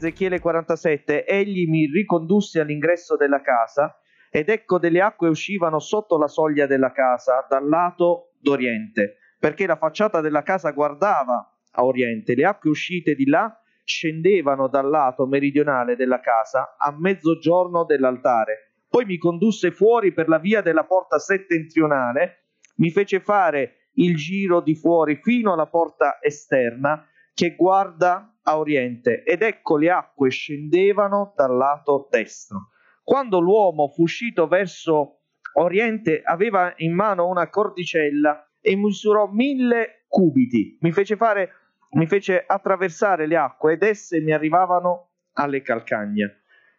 Ezechiele 0.00 0.40
47, 0.40 1.26
egli 1.26 1.68
mi 1.68 1.84
ricondusse 1.84 2.58
all'ingresso 2.58 3.16
della 3.16 3.42
casa 3.42 4.00
ed 4.30 4.48
ecco 4.48 4.78
delle 4.78 5.02
acque 5.02 5.28
uscivano 5.28 5.78
sotto 5.78 6.16
la 6.16 6.26
soglia 6.26 6.64
della 6.64 6.90
casa 6.90 7.44
dal 7.46 7.68
lato 7.68 8.30
d'oriente, 8.40 9.16
perché 9.38 9.66
la 9.66 9.76
facciata 9.76 10.22
della 10.22 10.42
casa 10.42 10.70
guardava 10.70 11.54
a 11.72 11.84
oriente. 11.84 12.34
Le 12.34 12.46
acque 12.46 12.70
uscite 12.70 13.14
di 13.14 13.26
là 13.26 13.54
scendevano 13.84 14.68
dal 14.68 14.88
lato 14.88 15.26
meridionale 15.26 15.96
della 15.96 16.20
casa 16.20 16.76
a 16.78 16.96
mezzogiorno 16.98 17.84
dell'altare. 17.84 18.76
Poi 18.88 19.04
mi 19.04 19.18
condusse 19.18 19.70
fuori 19.70 20.14
per 20.14 20.28
la 20.28 20.38
via 20.38 20.62
della 20.62 20.84
porta 20.84 21.18
settentrionale, 21.18 22.44
mi 22.76 22.90
fece 22.90 23.20
fare 23.20 23.88
il 23.96 24.16
giro 24.16 24.62
di 24.62 24.74
fuori 24.74 25.16
fino 25.16 25.52
alla 25.52 25.66
porta 25.66 26.20
esterna 26.22 27.04
che 27.34 27.54
guarda 27.56 28.36
a 28.42 28.58
oriente 28.58 29.22
ed 29.22 29.42
ecco 29.42 29.76
le 29.76 29.90
acque 29.90 30.30
scendevano 30.30 31.32
dal 31.36 31.56
lato 31.56 32.08
destro. 32.10 32.68
Quando 33.02 33.40
l'uomo 33.40 33.88
fu 33.88 34.02
uscito 34.02 34.46
verso 34.46 35.20
oriente 35.54 36.22
aveva 36.22 36.72
in 36.76 36.94
mano 36.94 37.28
una 37.28 37.48
cordicella 37.48 38.48
e 38.60 38.76
misurò 38.76 39.26
mille 39.26 40.04
cubiti. 40.06 40.78
Mi 40.80 40.92
fece 40.92 41.16
fare 41.16 41.52
mi 41.92 42.06
fece 42.06 42.44
attraversare 42.46 43.26
le 43.26 43.36
acque 43.36 43.72
ed 43.72 43.82
esse 43.82 44.20
mi 44.20 44.32
arrivavano 44.32 45.10
alle 45.32 45.60
calcagna. 45.62 46.30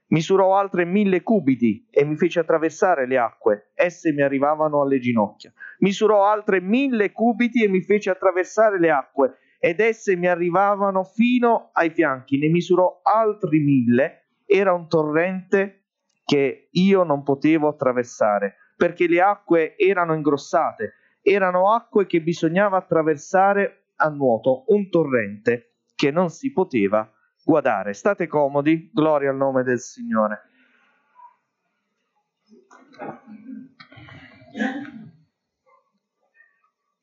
Misurò 0.08 0.58
altre 0.58 0.86
mille 0.86 1.22
cubiti 1.22 1.88
e 1.90 2.04
mi 2.04 2.16
fece 2.18 2.40
attraversare 2.40 3.08
le 3.08 3.18
acque, 3.18 3.72
esse 3.74 4.12
mi 4.12 4.22
arrivavano 4.22 4.82
alle 4.82 5.00
ginocchia. 5.00 5.54
Misurò 5.80 6.26
altre 6.26 6.60
mille 6.60 7.12
cubiti 7.12 7.64
e 7.64 7.70
mi 7.70 7.82
fece 7.82 8.10
attraversare 8.10 8.78
le 8.80 8.92
acque 8.92 9.38
ed 9.64 9.80
esse 9.80 10.16
mi 10.16 10.26
arrivavano 10.26 11.04
fino 11.04 11.70
ai 11.74 11.92
fianchi. 11.92 12.40
Ne 12.40 12.48
misurò 12.48 13.02
altri 13.04 13.60
mille, 13.60 14.30
era 14.48 14.74
un 14.74 14.88
torrente 14.88 15.84
che 16.26 16.70
io 16.72 17.04
non 17.04 17.22
potevo 17.22 17.68
attraversare 17.68 18.56
perché 18.76 19.08
le 19.08 19.22
acque 19.22 19.78
erano 19.78 20.16
ingrossate, 20.16 20.94
erano 21.22 21.72
acque 21.72 22.08
che 22.08 22.24
bisognava 22.24 22.78
attraversare 22.78 23.90
a 23.98 24.10
nuoto 24.10 24.64
un 24.70 24.90
torrente 24.90 25.76
che 25.94 26.10
non 26.10 26.32
si 26.32 26.52
poteva 26.52 27.08
guardare. 27.44 27.94
State 27.94 28.26
comodi, 28.26 28.90
gloria 28.92 29.30
al 29.30 29.38
nome 29.38 29.62
del 29.62 29.80
Signore. 29.80 30.40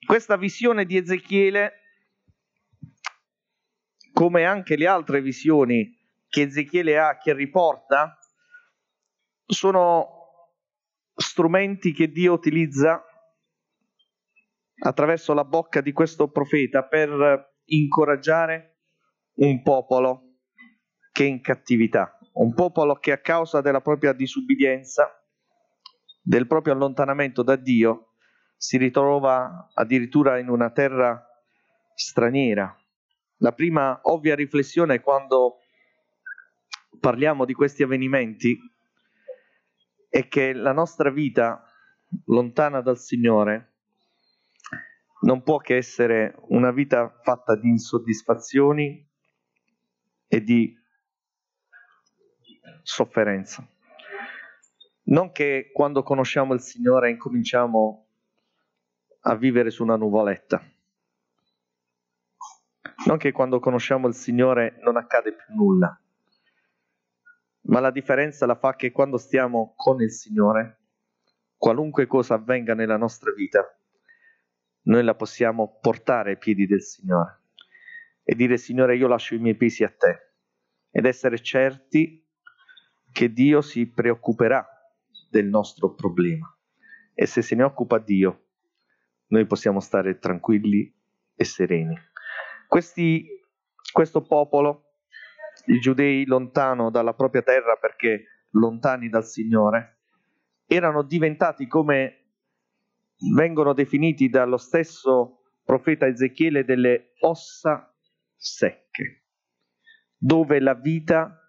Questa 0.05 0.37
visione 0.37 0.84
di 0.84 0.97
Ezechiele, 0.97 1.72
come 4.19 4.45
anche 4.45 4.75
le 4.75 4.89
altre 4.89 5.21
visioni 5.21 5.97
che 6.29 6.43
Ezechiele 6.43 6.99
ha, 6.99 7.19
che 7.19 7.33
riporta, 7.33 8.19
sono 9.47 10.09
strumenti 11.15 11.93
che 11.93 12.11
Dio 12.11 12.33
utilizza 12.33 13.01
attraverso 14.81 15.34
la 15.34 15.45
bocca 15.45 15.81
di 15.81 15.93
questo 15.93 16.33
profeta 16.33 16.83
per 16.83 17.61
incoraggiare 17.67 18.81
un 19.34 19.62
popolo 19.62 20.41
che 21.12 21.23
è 21.23 21.28
in 21.28 21.41
cattività, 21.41 22.19
un 22.33 22.53
popolo 22.55 22.97
che 22.97 23.12
a 23.12 23.21
causa 23.21 23.61
della 23.61 23.81
propria 23.81 24.12
disubbidienza, 24.12 25.09
del 26.21 26.49
proprio 26.49 26.73
allontanamento 26.75 27.45
da 27.45 27.55
Dio, 27.55 28.15
si 28.57 28.78
ritrova 28.78 29.71
addirittura 29.75 30.41
in 30.41 30.49
una 30.49 30.71
terra 30.73 31.25
straniera. 31.95 32.78
La 33.38 33.53
prima 33.53 34.00
ovvia 34.03 34.34
riflessione 34.34 35.00
quando 35.00 35.59
parliamo 36.99 37.44
di 37.44 37.53
questi 37.53 37.82
avvenimenti 37.84 38.59
è 40.09 40.26
che 40.26 40.53
la 40.53 40.72
nostra 40.72 41.10
vita 41.10 41.62
lontana 42.27 42.81
dal 42.81 42.98
Signore 42.98 43.75
non 45.21 45.43
può 45.43 45.59
che 45.59 45.77
essere 45.77 46.34
una 46.48 46.71
vita 46.72 47.21
fatta 47.22 47.56
di 47.56 47.69
insoddisfazioni 47.69 49.06
e 50.27 50.43
di 50.43 50.77
sofferenza. 52.82 53.66
Non 55.04 55.31
che 55.32 55.71
quando 55.72 56.03
conosciamo 56.03 56.54
il 56.54 56.60
Signore 56.60 57.10
incominciamo 57.10 58.06
a 59.21 59.34
vivere 59.37 59.71
su 59.71 59.82
una 59.82 59.97
nuvoletta. 59.97 60.62
Non 63.09 63.17
che 63.17 63.33
quando 63.33 63.59
conosciamo 63.59 64.07
il 64.07 64.13
Signore 64.13 64.77
non 64.83 64.99
accade 64.99 65.33
più 65.33 65.55
nulla. 65.55 65.99
Ma 67.63 67.81
la 67.81 67.91
differenza 67.91 68.45
la 68.45 68.55
fa 68.55 68.77
che 68.77 68.93
quando 68.93 69.17
stiamo 69.17 69.73
con 69.77 70.03
il 70.03 70.11
Signore, 70.11 70.81
qualunque 71.57 72.07
cosa 72.07 72.35
avvenga 72.35 72.75
nella 72.75 72.99
nostra 72.99 73.33
vita, 73.33 73.65
noi 74.83 75.03
la 75.05 75.15
possiamo 75.15 75.79
portare 75.81 76.33
ai 76.33 76.37
piedi 76.37 76.67
del 76.67 76.83
Signore 76.83 77.45
e 78.23 78.35
dire 78.35 78.59
Signore 78.59 78.95
io 78.97 79.09
lascio 79.09 79.35
i 79.35 79.39
miei 79.39 79.57
pesi 79.57 79.85
a 79.85 79.89
te 79.89 80.35
ed 80.91 81.07
essere 81.07 81.41
certi 81.41 82.23
che 83.11 83.33
Dio 83.33 83.63
si 83.63 83.87
preoccuperà 83.87 84.67
del 85.31 85.47
nostro 85.47 85.95
problema 85.95 86.55
e 87.15 87.25
se 87.25 87.41
se 87.41 87.55
ne 87.55 87.63
occupa 87.63 87.99
Dio 87.99 88.49
noi 89.29 89.47
possiamo 89.47 89.81
stare 89.81 90.19
tranquilli 90.19 90.95
e 91.35 91.45
sereni. 91.45 92.08
Questi, 92.69 93.27
questo 93.91 94.21
popolo, 94.21 94.99
i 95.69 95.81
giudei 95.81 96.27
lontano 96.27 96.91
dalla 96.91 97.15
propria 97.15 97.41
terra 97.41 97.77
perché 97.77 98.45
lontani 98.51 99.09
dal 99.09 99.25
Signore, 99.25 100.01
erano 100.67 101.03
diventati 101.03 101.67
come 101.67 102.34
vengono 103.34 103.73
definiti 103.73 104.28
dallo 104.28 104.59
stesso 104.59 105.45
profeta 105.65 106.07
Ezechiele 106.07 106.65
delle 106.65 107.15
ossa 107.21 107.91
secche, 108.37 109.25
dove 110.15 110.61
la 110.61 110.75
vita 110.75 111.41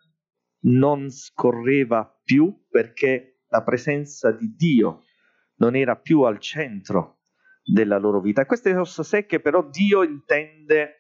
non 0.62 1.10
scorreva 1.10 2.18
più 2.24 2.66
perché 2.70 3.42
la 3.50 3.62
presenza 3.64 4.32
di 4.32 4.56
Dio 4.56 5.04
non 5.56 5.76
era 5.76 5.98
più 5.98 6.22
al 6.22 6.40
centro 6.40 7.20
della 7.62 7.98
loro 7.98 8.22
vita. 8.22 8.46
Queste 8.46 8.74
ossa 8.74 9.04
secche 9.04 9.42
però 9.42 9.68
Dio 9.68 10.04
intende 10.04 10.99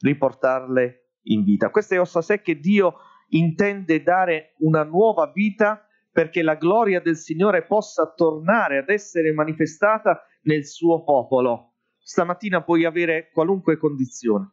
riportarle 0.00 1.12
in 1.24 1.44
vita. 1.44 1.70
Queste 1.70 1.98
ossa 1.98 2.22
secche 2.22 2.58
Dio 2.58 2.96
intende 3.28 4.02
dare 4.02 4.54
una 4.58 4.82
nuova 4.82 5.30
vita 5.32 5.84
perché 6.10 6.42
la 6.42 6.56
gloria 6.56 7.00
del 7.00 7.16
Signore 7.16 7.64
possa 7.64 8.12
tornare 8.12 8.78
ad 8.78 8.88
essere 8.88 9.32
manifestata 9.32 10.22
nel 10.42 10.66
suo 10.66 11.04
popolo. 11.04 11.74
Stamattina 11.98 12.62
puoi 12.62 12.84
avere 12.84 13.30
qualunque 13.32 13.76
condizione, 13.76 14.50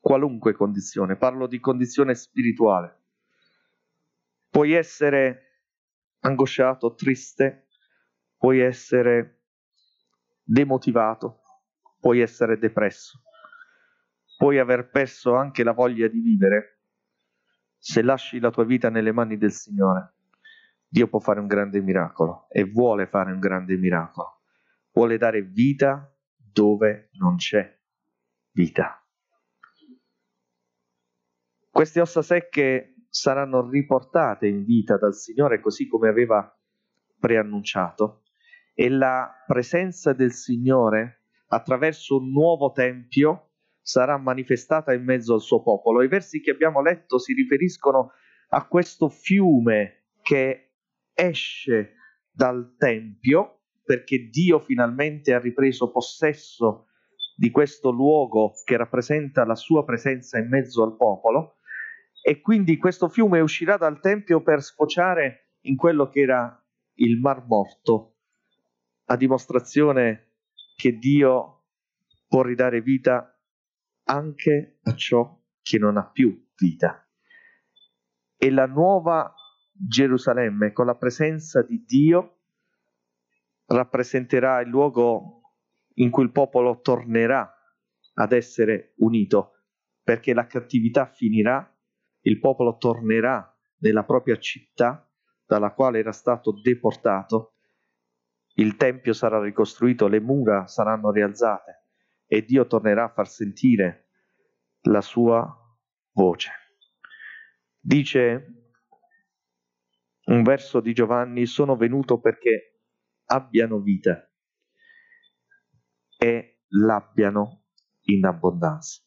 qualunque 0.00 0.52
condizione, 0.52 1.16
parlo 1.16 1.46
di 1.46 1.58
condizione 1.58 2.14
spirituale. 2.14 3.00
Puoi 4.50 4.72
essere 4.72 5.64
angosciato, 6.20 6.94
triste, 6.94 7.66
puoi 8.38 8.60
essere 8.60 9.40
demotivato, 10.42 11.40
puoi 11.98 12.20
essere 12.20 12.58
depresso, 12.58 13.22
puoi 14.36 14.58
aver 14.58 14.88
perso 14.90 15.34
anche 15.34 15.62
la 15.64 15.72
voglia 15.72 16.08
di 16.08 16.20
vivere 16.20 16.80
se 17.78 18.02
lasci 18.02 18.38
la 18.38 18.50
tua 18.50 18.64
vita 18.64 18.90
nelle 18.90 19.12
mani 19.12 19.36
del 19.36 19.52
Signore 19.52 20.16
Dio 20.88 21.08
può 21.08 21.18
fare 21.18 21.40
un 21.40 21.46
grande 21.46 21.80
miracolo 21.80 22.46
e 22.48 22.64
vuole 22.64 23.06
fare 23.06 23.32
un 23.32 23.38
grande 23.38 23.76
miracolo. 23.76 24.40
Vuole 24.92 25.18
dare 25.18 25.42
vita 25.42 26.10
dove 26.36 27.10
non 27.18 27.36
c'è 27.36 27.78
vita. 28.52 29.04
Queste 31.70 32.00
ossa 32.00 32.22
secche 32.22 32.94
saranno 33.10 33.68
riportate 33.68 34.46
in 34.46 34.64
vita 34.64 34.96
dal 34.96 35.14
Signore 35.14 35.60
così 35.60 35.86
come 35.86 36.08
aveva 36.08 36.50
preannunciato 37.18 38.22
e 38.72 38.88
la 38.88 39.30
presenza 39.46 40.14
del 40.14 40.32
Signore 40.32 41.24
attraverso 41.48 42.16
un 42.16 42.30
nuovo 42.30 42.72
tempio 42.72 43.45
sarà 43.86 44.18
manifestata 44.18 44.92
in 44.92 45.04
mezzo 45.04 45.34
al 45.34 45.40
suo 45.40 45.62
popolo. 45.62 46.02
I 46.02 46.08
versi 46.08 46.40
che 46.40 46.50
abbiamo 46.50 46.82
letto 46.82 47.20
si 47.20 47.32
riferiscono 47.32 48.10
a 48.48 48.66
questo 48.66 49.08
fiume 49.08 50.06
che 50.22 50.72
esce 51.14 51.92
dal 52.28 52.74
Tempio 52.76 53.60
perché 53.84 54.28
Dio 54.28 54.58
finalmente 54.58 55.32
ha 55.32 55.38
ripreso 55.38 55.92
possesso 55.92 56.88
di 57.36 57.52
questo 57.52 57.92
luogo 57.92 58.54
che 58.64 58.76
rappresenta 58.76 59.44
la 59.44 59.54
sua 59.54 59.84
presenza 59.84 60.36
in 60.36 60.48
mezzo 60.48 60.82
al 60.82 60.96
popolo 60.96 61.58
e 62.24 62.40
quindi 62.40 62.78
questo 62.78 63.08
fiume 63.08 63.38
uscirà 63.38 63.76
dal 63.76 64.00
Tempio 64.00 64.42
per 64.42 64.62
sfociare 64.62 65.50
in 65.60 65.76
quello 65.76 66.08
che 66.08 66.22
era 66.22 66.60
il 66.94 67.20
Mar 67.20 67.44
Morto, 67.46 68.16
a 69.04 69.16
dimostrazione 69.16 70.32
che 70.74 70.98
Dio 70.98 71.66
può 72.26 72.42
ridare 72.42 72.80
vita 72.80 73.30
anche 74.08 74.78
a 74.82 74.94
ciò 74.94 75.38
che 75.62 75.78
non 75.78 75.96
ha 75.96 76.08
più 76.10 76.44
vita. 76.56 77.00
e 78.38 78.50
la 78.50 78.66
nuova 78.66 79.34
Gerusalemme 79.72 80.72
con 80.72 80.86
la 80.86 80.94
presenza 80.94 81.62
di 81.62 81.82
Dio 81.84 82.40
rappresenterà 83.66 84.60
il 84.60 84.68
luogo 84.68 85.40
in 85.94 86.10
cui 86.10 86.24
il 86.24 86.32
popolo 86.32 86.80
tornerà 86.80 87.50
ad 88.14 88.32
essere 88.32 88.92
unito, 88.98 89.62
perché 90.02 90.34
la 90.34 90.46
cattività 90.46 91.06
finirà, 91.06 91.66
il 92.20 92.38
popolo 92.38 92.76
tornerà 92.76 93.54
nella 93.78 94.04
propria 94.04 94.38
città 94.38 95.10
dalla 95.46 95.72
quale 95.72 95.98
era 95.98 96.12
stato 96.12 96.52
deportato, 96.60 97.54
il 98.54 98.76
Tempio 98.76 99.12
sarà 99.12 99.40
ricostruito, 99.40 100.08
le 100.08 100.20
mura 100.20 100.66
saranno 100.66 101.10
rialzate 101.10 101.85
e 102.26 102.44
Dio 102.44 102.66
tornerà 102.66 103.04
a 103.04 103.12
far 103.12 103.28
sentire 103.28 104.10
la 104.82 105.00
sua 105.00 105.44
voce. 106.12 106.50
Dice 107.78 108.62
un 110.26 110.42
verso 110.42 110.80
di 110.80 110.92
Giovanni, 110.92 111.46
sono 111.46 111.76
venuto 111.76 112.20
perché 112.20 112.80
abbiano 113.26 113.80
vita 113.80 114.28
e 116.18 116.62
l'abbiano 116.68 117.64
in 118.06 118.24
abbondanza. 118.24 119.02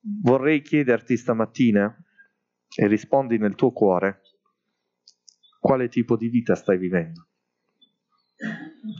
Vorrei 0.00 0.62
chiederti 0.62 1.16
stamattina, 1.16 1.94
e 2.76 2.86
rispondi 2.88 3.38
nel 3.38 3.54
tuo 3.54 3.72
cuore, 3.72 4.22
quale 5.60 5.88
tipo 5.88 6.16
di 6.16 6.28
vita 6.28 6.54
stai 6.54 6.76
vivendo. 6.76 7.28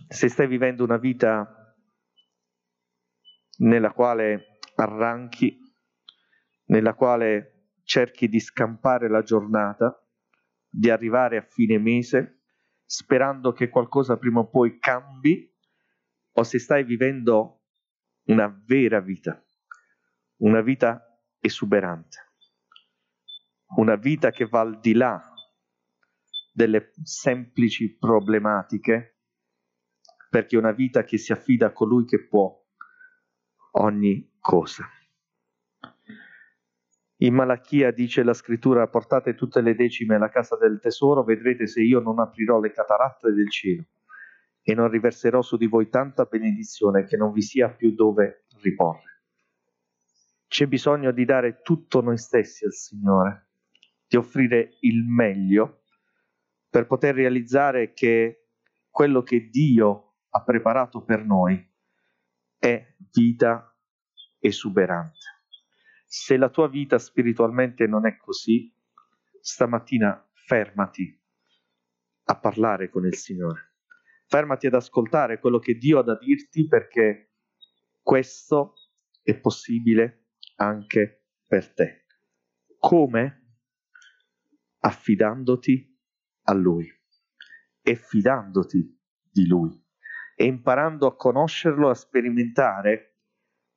Se 0.09 0.29
stai 0.29 0.47
vivendo 0.47 0.85
una 0.85 0.97
vita 0.97 1.64
nella 3.59 3.93
quale 3.93 4.59
arranchi, 4.77 5.59
nella 6.67 6.95
quale 6.95 7.71
cerchi 7.85 8.29
di 8.29 8.41
scampare 8.41 9.09
la 9.09 9.23
giornata, 9.23 9.99
di 10.69 10.91
arrivare 10.91 11.37
a 11.37 11.47
fine 11.49 11.79
mese, 11.79 12.43
sperando 12.85 13.53
che 13.53 13.69
qualcosa 13.69 14.17
prima 14.17 14.41
o 14.41 14.49
poi 14.49 14.79
cambi, 14.79 15.53
o 16.33 16.43
se 16.43 16.59
stai 16.59 16.85
vivendo 16.85 17.63
una 18.25 18.49
vera 18.67 19.01
vita, 19.01 19.43
una 20.39 20.61
vita 20.63 21.01
esuberante, 21.39 22.19
una 23.77 23.97
vita 23.97 24.31
che 24.31 24.47
va 24.47 24.61
al 24.61 24.81
di 24.81 24.95
là 24.95 25.23
delle 26.53 26.93
semplici 27.03 27.97
problematiche, 27.97 29.19
perché 30.31 30.57
è 30.57 30.59
una 30.59 30.73
vita 30.73 31.05
che 31.05 31.19
si 31.19 31.33
affida 31.33 31.67
a 31.67 31.73
colui 31.73 32.05
che 32.05 32.27
può 32.27 32.64
ogni 33.75 34.37
cosa. 34.41 34.89
In 37.19 37.35
Malachia 37.35 37.91
dice 37.91 38.23
la 38.23 38.35
scrittura, 38.35 38.89
portate 38.89 39.35
tutte 39.35 39.61
le 39.61 39.75
decime 39.75 40.17
alla 40.17 40.29
casa 40.29 40.57
del 40.57 40.81
tesoro, 40.81 41.23
vedrete 41.23 41.67
se 41.67 41.81
io 41.81 42.01
non 42.01 42.19
aprirò 42.19 42.61
le 42.61 42.73
cataratte 42.73 43.33
del 43.33 43.51
cielo 43.51 43.85
e 44.63 44.75
non 44.75 44.89
riverserò 44.89 45.41
su 45.41 45.57
di 45.57 45.67
voi 45.67 45.89
tanta 45.89 46.25
benedizione 46.25 47.05
che 47.05 47.17
non 47.17 47.33
vi 47.33 47.43
sia 47.43 47.71
più 47.71 47.95
dove 47.95 48.47
riporre. 48.61 49.23
C'è 50.49 50.67
bisogno 50.67 51.13
di 51.13 51.25
dare 51.25 51.61
tutto 51.63 52.01
noi 52.01 52.19
stessi 52.19 52.65
al 52.65 52.73
Signore, 52.73 53.49
di 54.07 54.17
offrire 54.17 54.77
il 54.81 55.05
meglio 55.05 55.83
per 56.69 56.87
poter 56.87 57.15
realizzare 57.15 57.93
che 57.93 58.49
quello 58.91 59.23
che 59.23 59.49
Dio 59.49 60.17
ha 60.31 60.43
preparato 60.43 61.03
per 61.03 61.25
noi 61.25 61.73
è 62.67 62.95
vita 63.13 63.77
esuberante. 64.39 65.19
Se 66.07 66.37
la 66.37 66.49
tua 66.49 66.69
vita 66.69 66.99
spiritualmente 66.99 67.87
non 67.87 68.07
è 68.07 68.17
così, 68.17 68.75
stamattina 69.41 70.31
fermati 70.33 71.21
a 72.25 72.39
parlare 72.39 72.89
con 72.89 73.05
il 73.05 73.15
Signore 73.15 73.75
fermati 74.27 74.67
ad 74.67 74.75
ascoltare 74.75 75.39
quello 75.39 75.59
che 75.59 75.75
Dio 75.75 75.99
ha 75.99 76.03
da 76.03 76.17
dirti 76.17 76.67
perché 76.67 77.35
questo 78.03 78.75
è 79.23 79.39
possibile 79.39 80.31
anche 80.57 81.27
per 81.47 81.73
te. 81.73 82.07
Come? 82.79 83.43
Affidandoti 84.81 85.97
a 86.47 86.53
Lui 86.53 86.91
e 87.81 87.95
fidandoti 87.95 89.01
di 89.31 89.47
Lui 89.47 89.84
e 90.37 90.45
imparando 90.45 91.07
a 91.07 91.17
conoscerlo, 91.17 91.89
a 91.89 91.95
sperimentare 91.95 93.19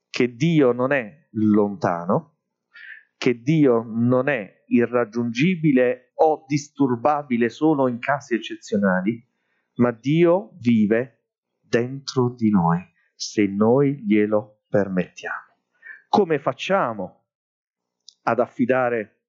che 0.09 0.35
Dio 0.35 0.71
non 0.71 0.91
è 0.91 1.27
lontano, 1.31 2.37
che 3.17 3.41
Dio 3.41 3.83
non 3.85 4.29
è 4.29 4.63
irraggiungibile 4.67 6.11
o 6.15 6.45
disturbabile 6.47 7.49
solo 7.49 7.87
in 7.87 7.99
casi 7.99 8.35
eccezionali, 8.35 9.23
ma 9.75 9.91
Dio 9.91 10.51
vive 10.59 11.25
dentro 11.59 12.33
di 12.33 12.49
noi 12.49 12.83
se 13.13 13.45
noi 13.45 14.03
glielo 14.05 14.61
permettiamo. 14.69 15.55
Come 16.09 16.39
facciamo 16.39 17.25
ad 18.23 18.39
affidare 18.39 19.23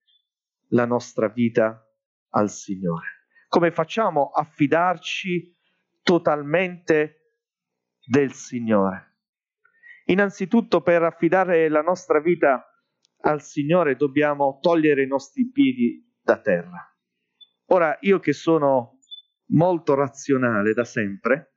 la 0.69 0.86
nostra 0.86 1.28
vita 1.28 1.86
al 2.31 2.50
Signore? 2.50 3.06
Come 3.48 3.70
facciamo 3.70 4.31
a 4.31 4.44
fidarci 4.44 5.56
totalmente 6.02 7.18
del 8.08 8.32
Signore? 8.32 9.16
Innanzitutto 10.06 10.81
per 10.81 11.02
affidare 11.02 11.69
la 11.69 11.82
nostra 11.82 12.20
vita 12.20 12.64
al 13.20 13.43
Signore 13.43 13.96
dobbiamo 13.96 14.58
togliere 14.62 15.02
i 15.02 15.06
nostri 15.06 15.50
piedi 15.50 16.02
da 16.22 16.40
terra. 16.40 16.96
Ora, 17.67 17.98
io 18.00 18.19
che 18.19 18.32
sono 18.32 18.98
molto 19.50 19.94
razionale 19.94 20.72
da 20.72 20.84
sempre, 20.84 21.56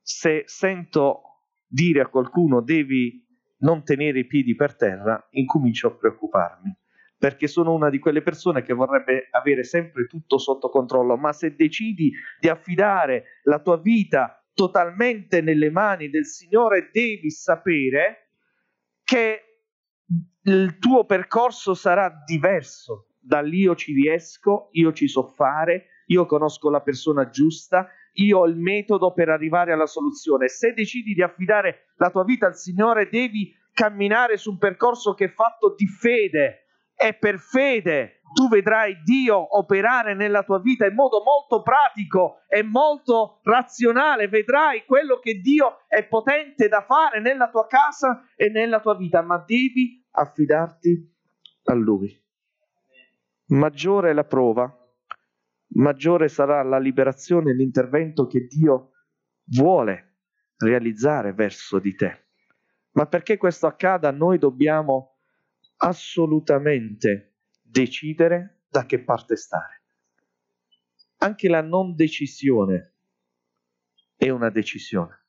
se 0.00 0.44
sento 0.46 1.20
dire 1.66 2.00
a 2.00 2.08
qualcuno 2.08 2.62
devi 2.62 3.22
non 3.58 3.84
tenere 3.84 4.20
i 4.20 4.26
piedi 4.26 4.54
per 4.54 4.76
terra, 4.76 5.26
incomincio 5.32 5.88
a 5.88 5.96
preoccuparmi, 5.96 6.74
perché 7.18 7.46
sono 7.46 7.74
una 7.74 7.90
di 7.90 7.98
quelle 7.98 8.22
persone 8.22 8.62
che 8.62 8.72
vorrebbe 8.72 9.28
avere 9.30 9.64
sempre 9.64 10.06
tutto 10.06 10.38
sotto 10.38 10.70
controllo, 10.70 11.16
ma 11.16 11.32
se 11.32 11.54
decidi 11.54 12.10
di 12.38 12.48
affidare 12.48 13.40
la 13.42 13.60
tua 13.60 13.78
vita 13.78 14.43
totalmente 14.54 15.40
nelle 15.40 15.70
mani 15.70 16.08
del 16.08 16.24
Signore, 16.24 16.90
devi 16.92 17.30
sapere 17.30 18.30
che 19.02 19.40
il 20.42 20.78
tuo 20.78 21.04
percorso 21.04 21.74
sarà 21.74 22.22
diverso. 22.24 23.08
Da 23.18 23.40
lì 23.40 23.60
io 23.60 23.74
ci 23.74 23.92
riesco, 23.92 24.68
io 24.72 24.92
ci 24.92 25.08
so 25.08 25.26
fare, 25.26 25.86
io 26.06 26.26
conosco 26.26 26.70
la 26.70 26.80
persona 26.80 27.28
giusta, 27.28 27.88
io 28.14 28.40
ho 28.40 28.46
il 28.46 28.56
metodo 28.56 29.12
per 29.12 29.28
arrivare 29.28 29.72
alla 29.72 29.86
soluzione. 29.86 30.48
Se 30.48 30.72
decidi 30.72 31.14
di 31.14 31.22
affidare 31.22 31.92
la 31.96 32.10
tua 32.10 32.24
vita 32.24 32.46
al 32.46 32.56
Signore, 32.56 33.08
devi 33.08 33.54
camminare 33.72 34.36
su 34.36 34.52
un 34.52 34.58
percorso 34.58 35.14
che 35.14 35.26
è 35.26 35.32
fatto 35.32 35.74
di 35.76 35.86
fede 35.86 36.63
e 36.96 37.14
per 37.14 37.38
fede 37.38 38.20
tu 38.34 38.48
vedrai 38.48 39.00
Dio 39.02 39.56
operare 39.58 40.14
nella 40.14 40.42
tua 40.42 40.60
vita 40.60 40.86
in 40.86 40.94
modo 40.94 41.22
molto 41.22 41.62
pratico 41.62 42.40
e 42.48 42.62
molto 42.62 43.40
razionale, 43.42 44.28
vedrai 44.28 44.84
quello 44.84 45.18
che 45.18 45.34
Dio 45.34 45.84
è 45.86 46.04
potente 46.06 46.68
da 46.68 46.82
fare 46.82 47.20
nella 47.20 47.48
tua 47.48 47.66
casa 47.66 48.24
e 48.34 48.48
nella 48.48 48.80
tua 48.80 48.96
vita, 48.96 49.22
ma 49.22 49.42
devi 49.46 50.04
affidarti 50.10 51.12
a 51.64 51.74
Lui. 51.74 52.22
Maggiore 53.46 54.10
è 54.10 54.12
la 54.12 54.24
prova 54.24 54.78
maggiore 55.74 56.28
sarà 56.28 56.62
la 56.62 56.78
liberazione 56.78 57.50
e 57.50 57.54
l'intervento 57.54 58.26
che 58.26 58.46
Dio 58.46 58.90
vuole 59.46 60.18
realizzare 60.56 61.32
verso 61.32 61.78
di 61.78 61.94
te. 61.94 62.26
Ma 62.92 63.06
perché 63.06 63.36
questo 63.36 63.66
accada 63.66 64.10
noi 64.10 64.38
dobbiamo 64.38 65.13
assolutamente 65.84 67.34
decidere 67.62 68.62
da 68.68 68.86
che 68.86 69.02
parte 69.02 69.36
stare. 69.36 69.82
Anche 71.18 71.48
la 71.48 71.62
non 71.62 71.94
decisione 71.94 72.94
è 74.16 74.30
una 74.30 74.50
decisione. 74.50 75.22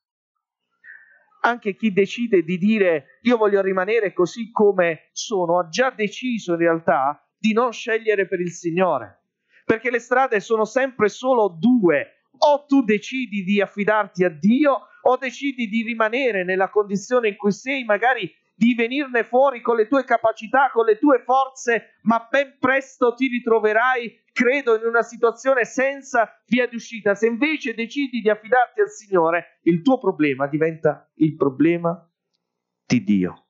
Anche 1.42 1.76
chi 1.76 1.92
decide 1.92 2.44
di 2.44 2.58
dire 2.58 3.20
io 3.22 3.38
voglio 3.38 3.62
rimanere 3.62 4.14
così 4.14 4.50
come 4.52 5.10
sono 5.12 5.60
ha 5.60 5.68
già 5.68 5.92
deciso 5.92 6.54
in 6.54 6.60
realtà 6.60 7.24
di 7.38 7.54
non 7.54 7.72
scegliere 7.72 8.28
per 8.28 8.40
il 8.40 8.52
Signore 8.52 9.20
perché 9.66 9.90
le 9.90 10.00
strade 10.00 10.40
sono 10.40 10.64
sempre 10.64 11.10
solo 11.10 11.50
due. 11.50 12.22
O 12.38 12.66
tu 12.66 12.84
decidi 12.84 13.44
di 13.44 13.62
affidarti 13.62 14.24
a 14.24 14.30
Dio 14.30 14.88
o 15.02 15.18
decidi 15.18 15.68
di 15.68 15.84
rimanere 15.84 16.44
nella 16.44 16.70
condizione 16.70 17.30
in 17.30 17.36
cui 17.36 17.52
sei, 17.52 17.84
magari 17.84 18.32
di 18.56 18.74
venirne 18.74 19.26
fuori 19.26 19.62
con 19.62 19.76
le 19.76 19.88
tue 19.88 20.06
capacità, 20.06 20.70
con 20.72 20.86
le 20.86 20.98
tue 20.98 21.22
forze, 21.24 21.98
ma 22.04 22.26
ben 22.30 22.58
presto 22.58 23.14
ti 23.14 23.28
ritroverai, 23.28 24.24
credo, 24.32 24.78
in 24.78 24.86
una 24.86 25.04
situazione 25.04 25.66
senza 25.66 26.42
via 26.48 26.66
d'uscita. 26.68 27.16
Se 27.16 27.28
invece 27.28 27.74
decidi 27.74 28.22
di 28.22 28.30
affidarti 28.30 28.80
al 28.80 28.90
Signore, 28.90 29.60
il 29.64 29.82
tuo 29.82 30.00
problema 30.00 30.48
diventa 30.48 31.12
il 31.16 31.36
problema 31.36 32.10
di 32.86 33.04
Dio. 33.04 33.48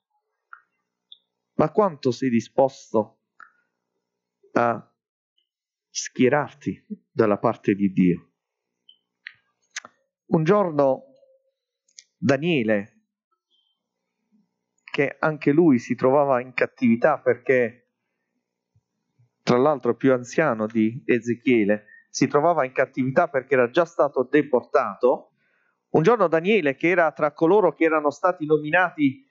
Ma 1.53 1.71
quanto 1.71 2.11
sei 2.11 2.29
disposto 2.29 3.19
a 4.53 4.91
schierarti 5.89 6.85
dalla 7.11 7.37
parte 7.37 7.75
di 7.75 7.91
Dio. 7.91 8.31
Un 10.27 10.43
giorno 10.43 11.03
Daniele, 12.17 12.94
che 14.95 15.17
anche 15.19 15.51
lui 15.51 15.77
si 15.77 15.93
trovava 15.93 16.39
in 16.39 16.53
cattività 16.53 17.19
perché, 17.19 17.89
tra 19.43 19.57
l'altro 19.57 19.97
più 19.97 20.13
anziano 20.13 20.67
di 20.67 21.03
Ezechiele, 21.05 21.83
si 22.09 22.27
trovava 22.27 22.63
in 22.63 22.71
cattività 22.71 23.27
perché 23.27 23.55
era 23.55 23.69
già 23.69 23.83
stato 23.83 24.25
deportato, 24.31 25.31
un 25.89 26.01
giorno 26.01 26.29
Daniele, 26.29 26.77
che 26.77 26.87
era 26.87 27.11
tra 27.11 27.33
coloro 27.33 27.73
che 27.73 27.83
erano 27.83 28.09
stati 28.09 28.45
nominati 28.45 29.21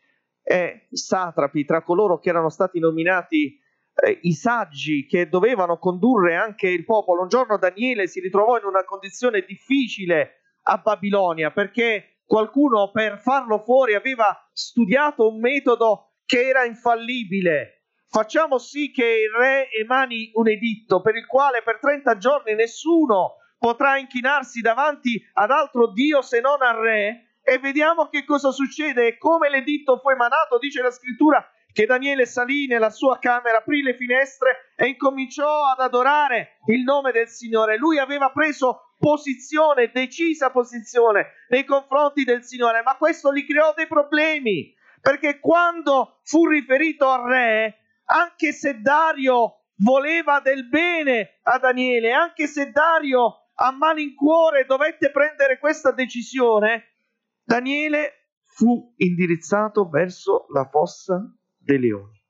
eh, 0.43 0.87
satrapi, 0.91 1.65
tra 1.65 1.81
coloro 1.81 2.19
che 2.19 2.29
erano 2.29 2.51
stati 2.51 2.79
nominati 2.79 3.59
eh, 3.95 4.19
i 4.21 4.35
saggi 4.35 5.07
che 5.07 5.31
dovevano 5.31 5.79
condurre 5.79 6.37
anche 6.37 6.69
il 6.69 6.85
popolo, 6.85 7.23
un 7.23 7.29
giorno 7.29 7.57
Daniele 7.57 8.07
si 8.07 8.21
ritrovò 8.21 8.59
in 8.59 8.67
una 8.67 8.85
condizione 8.85 9.41
difficile 9.49 10.43
a 10.65 10.77
Babilonia 10.77 11.53
perché 11.53 12.14
qualcuno 12.27 12.91
per 12.91 13.19
farlo 13.19 13.59
fuori 13.59 13.95
aveva 13.95 14.37
studiato 14.53 15.29
un 15.29 15.41
metodo 15.41 16.15
che 16.25 16.49
era 16.49 16.65
infallibile. 16.65 17.85
Facciamo 18.09 18.59
sì 18.59 18.91
che 18.91 19.05
il 19.05 19.31
re 19.37 19.71
emani 19.71 20.31
un 20.35 20.49
editto 20.49 21.01
per 21.01 21.17
il 21.17 21.27
quale 21.27 21.63
per 21.63 21.79
30 21.81 22.17
giorni 22.17 22.55
nessuno 22.55 23.37
potrà 23.59 23.99
inchinarsi 23.99 24.61
davanti 24.61 25.21
ad 25.33 25.51
altro 25.51 25.91
Dio 25.91 26.23
se 26.23 26.41
non 26.41 26.63
al 26.63 26.77
re 26.77 27.39
e 27.43 27.59
vediamo 27.59 28.09
che 28.09 28.25
cosa 28.25 28.51
succede 28.51 29.07
e 29.07 29.19
come 29.19 29.51
l'editto 29.51 29.99
fu 29.99 30.11
emanato, 30.11 30.59
dice 30.59 30.81
la 30.81 30.91
scrittura 30.91 31.45
che 31.75 31.87
Daniele 31.87 32.25
salì 32.25 32.69
nella 32.69 32.89
sua 32.89 33.19
camera, 33.19 33.59
aprì 33.59 33.83
le 33.83 33.97
finestre 33.97 34.73
e 34.77 34.87
incominciò 34.87 35.65
ad 35.67 35.81
adorare 35.81 36.61
il 36.67 36.85
nome 36.85 37.11
del 37.11 37.27
Signore. 37.27 37.77
Lui 37.77 37.99
aveva 37.99 38.31
preso 38.31 38.95
posizione, 38.97 39.91
decisa 39.93 40.53
posizione 40.53 41.33
nei 41.49 41.65
confronti 41.65 42.23
del 42.23 42.45
Signore, 42.45 42.83
ma 42.83 42.97
questo 42.97 43.33
gli 43.35 43.45
creò 43.45 43.75
dei 43.75 43.89
problemi, 43.89 44.73
perché 45.01 45.41
quando 45.41 46.21
fu 46.23 46.47
riferito 46.47 47.11
al 47.11 47.25
re, 47.25 47.79
anche 48.05 48.53
se 48.53 48.81
Dario 48.81 49.65
voleva 49.79 50.39
del 50.39 50.69
bene 50.69 51.41
a 51.43 51.59
Daniele, 51.59 52.13
anche 52.13 52.47
se 52.47 52.71
Dario 52.71 53.49
a 53.53 53.73
malincuore 53.73 54.65
dovette 54.65 55.11
prendere 55.11 55.59
questa 55.59 55.91
decisione, 55.91 56.99
Daniele 57.43 58.29
fu 58.45 58.95
indirizzato 58.99 59.89
verso 59.89 60.47
la 60.53 60.69
fossa 60.71 61.21
dei 61.65 61.79
leoni. 61.79 62.23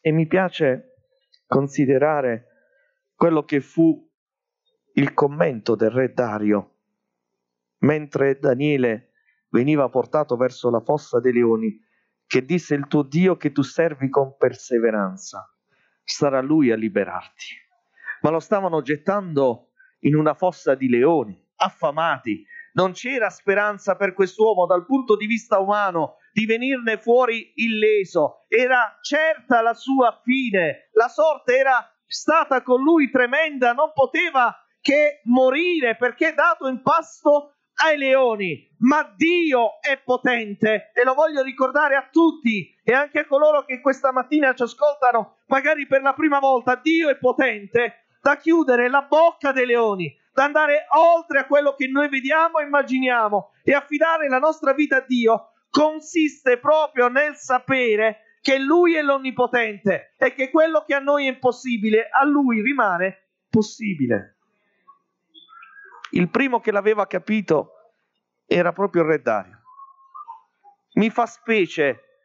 E 0.00 0.12
mi 0.12 0.26
piace 0.26 0.94
considerare 1.46 2.46
quello 3.14 3.44
che 3.44 3.60
fu 3.60 4.08
il 4.94 5.12
commento 5.12 5.74
del 5.74 5.90
re 5.90 6.12
Dario, 6.12 6.78
mentre 7.78 8.38
Daniele 8.38 9.10
veniva 9.50 9.88
portato 9.88 10.36
verso 10.36 10.70
la 10.70 10.80
fossa 10.80 11.18
dei 11.18 11.32
leoni, 11.32 11.78
che 12.26 12.44
disse 12.44 12.74
il 12.74 12.86
tuo 12.86 13.02
Dio 13.02 13.36
che 13.36 13.52
tu 13.52 13.62
servi 13.62 14.08
con 14.08 14.36
perseveranza, 14.36 15.52
sarà 16.02 16.40
lui 16.40 16.70
a 16.70 16.76
liberarti. 16.76 17.46
Ma 18.22 18.30
lo 18.30 18.40
stavano 18.40 18.80
gettando 18.80 19.72
in 20.00 20.14
una 20.14 20.34
fossa 20.34 20.74
di 20.74 20.88
leoni, 20.88 21.36
affamati. 21.56 22.44
Non 22.74 22.92
c'era 22.92 23.28
speranza 23.30 23.96
per 23.96 24.12
quest'uomo 24.12 24.66
dal 24.66 24.84
punto 24.84 25.16
di 25.16 25.26
vista 25.26 25.58
umano 25.58 26.16
di 26.36 26.44
venirne 26.44 26.98
fuori 26.98 27.50
illeso. 27.54 28.44
Era 28.46 28.98
certa 29.00 29.62
la 29.62 29.72
sua 29.72 30.20
fine, 30.22 30.90
la 30.92 31.08
sorte 31.08 31.56
era 31.56 31.90
stata 32.04 32.62
con 32.62 32.82
lui 32.82 33.10
tremenda, 33.10 33.72
non 33.72 33.92
poteva 33.94 34.54
che 34.82 35.22
morire 35.24 35.96
perché 35.96 36.28
è 36.28 36.34
dato 36.34 36.68
in 36.68 36.82
pasto 36.82 37.54
ai 37.76 37.96
leoni, 37.96 38.68
ma 38.80 39.10
Dio 39.16 39.80
è 39.80 39.98
potente 40.04 40.90
e 40.92 41.04
lo 41.04 41.14
voglio 41.14 41.42
ricordare 41.42 41.96
a 41.96 42.06
tutti 42.12 42.70
e 42.84 42.92
anche 42.92 43.20
a 43.20 43.26
coloro 43.26 43.64
che 43.64 43.80
questa 43.80 44.12
mattina 44.12 44.52
ci 44.52 44.62
ascoltano, 44.62 45.38
magari 45.46 45.86
per 45.86 46.02
la 46.02 46.12
prima 46.12 46.38
volta, 46.38 46.76
Dio 46.76 47.08
è 47.08 47.16
potente 47.16 48.08
da 48.20 48.36
chiudere 48.36 48.90
la 48.90 49.06
bocca 49.08 49.52
dei 49.52 49.64
leoni, 49.64 50.14
da 50.34 50.44
andare 50.44 50.86
oltre 50.90 51.38
a 51.38 51.46
quello 51.46 51.74
che 51.74 51.88
noi 51.88 52.10
vediamo 52.10 52.58
e 52.58 52.64
immaginiamo 52.64 53.52
e 53.64 53.72
affidare 53.72 54.28
la 54.28 54.38
nostra 54.38 54.74
vita 54.74 54.98
a 54.98 55.04
Dio 55.06 55.52
consiste 55.76 56.58
proprio 56.58 57.08
nel 57.08 57.36
sapere 57.36 58.38
che 58.40 58.58
Lui 58.58 58.94
è 58.96 59.02
l'Onnipotente 59.02 60.14
e 60.16 60.32
che 60.32 60.48
quello 60.48 60.82
che 60.86 60.94
a 60.94 61.00
noi 61.00 61.26
è 61.26 61.28
impossibile 61.28 62.08
a 62.08 62.24
Lui 62.24 62.62
rimane 62.62 63.32
possibile. 63.50 64.38
Il 66.12 66.30
primo 66.30 66.60
che 66.60 66.72
l'aveva 66.72 67.06
capito 67.06 67.72
era 68.46 68.72
proprio 68.72 69.02
il 69.02 69.08
re 69.08 69.20
Dario. 69.20 69.60
Mi 70.94 71.10
fa 71.10 71.26
specie 71.26 72.22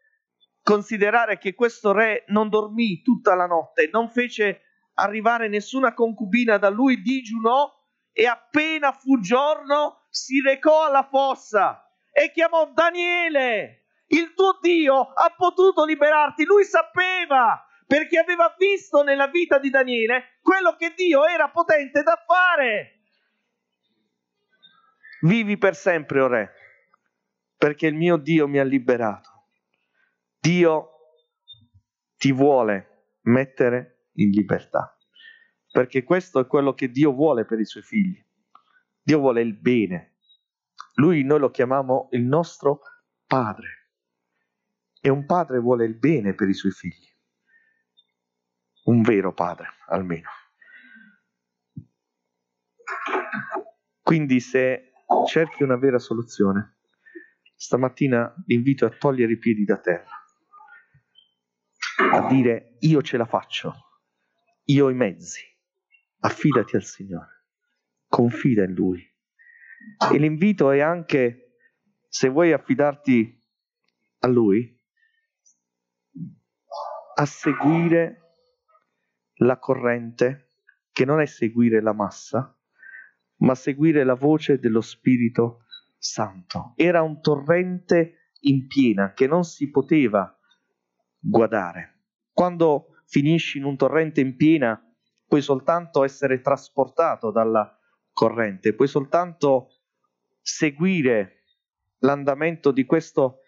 considerare 0.64 1.38
che 1.38 1.54
questo 1.54 1.92
re 1.92 2.24
non 2.28 2.48
dormì 2.48 3.02
tutta 3.02 3.36
la 3.36 3.48
notte, 3.48 3.90
non 3.92 4.08
fece 4.08 4.62
arrivare 4.94 5.50
nessuna 5.50 5.94
concubina 5.94 6.58
da 6.58 6.70
lui, 6.70 7.02
digiunò 7.02 7.70
e 8.14 8.28
appena 8.28 8.94
fu 8.94 9.20
giorno 9.20 10.06
si 10.10 10.40
recò 10.40 10.86
alla 10.86 11.04
fossa 11.04 11.86
e 12.12 12.32
chiamò 12.32 12.72
Daniele. 12.72 13.86
Il 14.08 14.34
tuo 14.34 14.58
Dio 14.62 15.00
ha 15.00 15.34
potuto 15.36 15.86
liberarti, 15.86 16.44
lui 16.44 16.66
sapeva 16.66 17.66
perché 17.88 18.20
aveva 18.20 18.56
visto 18.58 19.04
nella 19.04 19.28
vita 19.28 19.58
di 19.58 19.70
Daniele 19.70 20.40
quello 20.42 20.76
che 20.78 20.94
Dio 20.96 21.26
era 21.26 21.50
potente 21.50 22.04
da 22.04 22.22
fare. 22.26 23.02
Vivi 25.22 25.58
per 25.58 25.76
sempre, 25.76 26.22
o 26.22 26.24
oh 26.24 26.28
Re, 26.28 26.54
perché 27.58 27.88
il 27.88 27.96
mio 27.96 28.18
Dio 28.18 28.48
mi 28.48 28.60
ha 28.60 28.64
liberato. 28.64 29.30
Dio 30.40 30.90
ti 32.18 32.32
vuole 32.32 33.18
mettere 33.24 34.08
in 34.14 34.30
libertà, 34.30 34.98
perché 35.72 36.04
questo 36.04 36.40
è 36.40 36.48
quello 36.48 36.74
che 36.74 36.90
Dio 36.90 37.12
vuole 37.12 37.46
per 37.46 37.60
i 37.60 37.66
suoi 37.66 37.84
figli. 37.84 38.20
Dio 39.02 39.20
vuole 39.20 39.42
il 39.42 39.54
bene. 39.54 40.11
Lui 40.96 41.24
noi 41.24 41.40
lo 41.40 41.50
chiamiamo 41.50 42.10
il 42.12 42.24
nostro 42.24 42.82
Padre. 43.26 43.90
E 45.00 45.10
un 45.10 45.26
padre 45.26 45.60
vuole 45.60 45.86
il 45.86 45.98
bene 45.98 46.36
per 46.36 46.48
i 46.48 46.54
suoi 46.54 46.72
figli. 46.72 47.10
Un 48.84 49.02
vero 49.02 49.34
padre, 49.34 49.70
almeno. 49.88 50.30
Quindi 54.02 54.40
se 54.40 54.92
cerchi 55.26 55.64
una 55.64 55.78
vera 55.78 56.00
soluzione. 56.00 56.78
Stamattina 57.56 58.34
vi 58.46 58.56
invito 58.56 58.86
a 58.86 58.90
togliere 58.90 59.34
i 59.34 59.38
piedi 59.38 59.64
da 59.66 59.78
terra, 59.78 60.26
a 62.12 62.28
dire 62.28 62.78
io 62.80 63.02
ce 63.04 63.18
la 63.18 63.26
faccio, 63.26 63.74
io 64.66 64.86
ho 64.86 64.90
i 64.90 64.96
mezzi, 64.96 65.42
affidati 66.22 66.76
al 66.76 66.84
Signore, 66.84 67.46
confida 68.08 68.64
in 68.64 68.74
Lui. 68.74 69.11
E 70.12 70.18
l'invito 70.18 70.72
è 70.72 70.80
anche, 70.80 71.58
se 72.08 72.30
vuoi 72.30 72.52
affidarti 72.52 73.40
a 74.20 74.28
Lui, 74.28 74.80
a 77.16 77.26
seguire 77.26 78.18
la 79.36 79.58
corrente, 79.58 80.54
che 80.92 81.06
non 81.06 81.22
è 81.22 81.26
seguire 81.26 81.82
la 81.82 81.94
massa, 81.94 82.58
ma 83.38 83.56
seguire 83.56 84.04
la 84.04 84.16
voce 84.16 84.60
dello 84.60 84.82
Spirito 84.82 85.66
Santo. 85.98 86.74
Era 86.76 87.02
un 87.02 87.22
torrente 87.22 88.32
in 88.42 88.68
piena 88.68 89.14
che 89.14 89.28
non 89.28 89.44
si 89.44 89.70
poteva 89.70 90.36
guardare. 91.20 92.06
Quando 92.32 92.88
finisci 93.06 93.58
in 93.58 93.66
un 93.66 93.78
torrente 93.78 94.22
in 94.22 94.36
piena, 94.36 94.82
puoi 95.28 95.42
soltanto 95.42 96.04
essere 96.04 96.42
trasportato 96.42 97.32
dalla 97.32 97.78
corrente, 98.22 98.76
puoi 98.76 98.88
soltanto 98.88 99.80
seguire 100.42 101.46
l'andamento 102.02 102.72
di 102.72 102.86
questo 102.86 103.40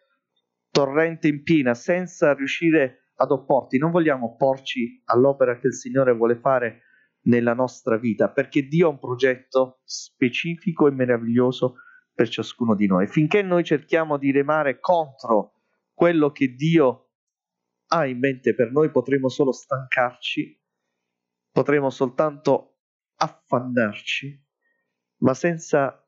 torrente 0.72 1.27
in 1.27 1.44
piena 1.44 1.75
senza 1.75 2.34
riuscire 2.34 3.12
ad 3.18 3.30
opporti. 3.30 3.77
Non 3.77 3.92
vogliamo 3.92 4.34
opporci 4.34 5.03
all'opera 5.06 5.60
che 5.60 5.68
il 5.68 5.75
Signore 5.75 6.15
vuole 6.15 6.39
fare 6.39 6.82
nella 7.25 7.53
nostra 7.53 7.98
vita, 7.98 8.32
perché 8.32 8.63
Dio 8.63 8.88
ha 8.88 8.89
un 8.89 8.98
progetto 8.98 9.82
specifico 9.84 10.88
e 10.88 10.92
meraviglioso 10.92 11.75
per 12.12 12.27
ciascuno 12.27 12.74
di 12.74 12.88
noi. 12.88 13.06
Finché 13.06 13.44
noi 13.44 13.63
cerchiamo 13.63 14.18
di 14.18 14.32
remare 14.32 14.80
contro 14.80 15.53
quello 15.94 16.32
che 16.32 16.48
Dio 16.56 17.12
ha 17.89 18.08
in 18.08 18.18
mente 18.18 18.56
per 18.56 18.72
noi, 18.72 18.89
potremo 18.89 19.30
solo 19.30 19.51
stancarci, 19.51 20.60
potremo 21.51 21.92
soltanto 21.92 22.80
affannarci, 23.18 24.42
ma 25.24 25.34
senza 25.34 26.06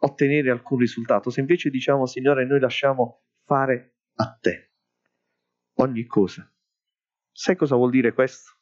ottenere 0.00 0.50
alcun 0.50 0.78
risultato. 0.78 1.30
Se 1.30 1.40
invece 1.40 1.70
diciamo, 1.70 2.06
Signore, 2.06 2.46
noi 2.46 2.58
lasciamo 2.58 3.24
fare 3.44 3.98
a 4.14 4.38
te 4.40 4.72
ogni 5.74 6.06
cosa. 6.06 6.50
Sai 7.30 7.56
cosa 7.56 7.76
vuol 7.76 7.90
dire 7.90 8.12
questo? 8.12 8.52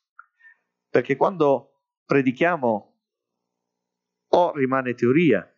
Perché 0.89 1.17
quando 1.17 1.85
predichiamo 2.05 3.01
o 4.31 4.53
rimane 4.55 4.95
teoria 4.95 5.49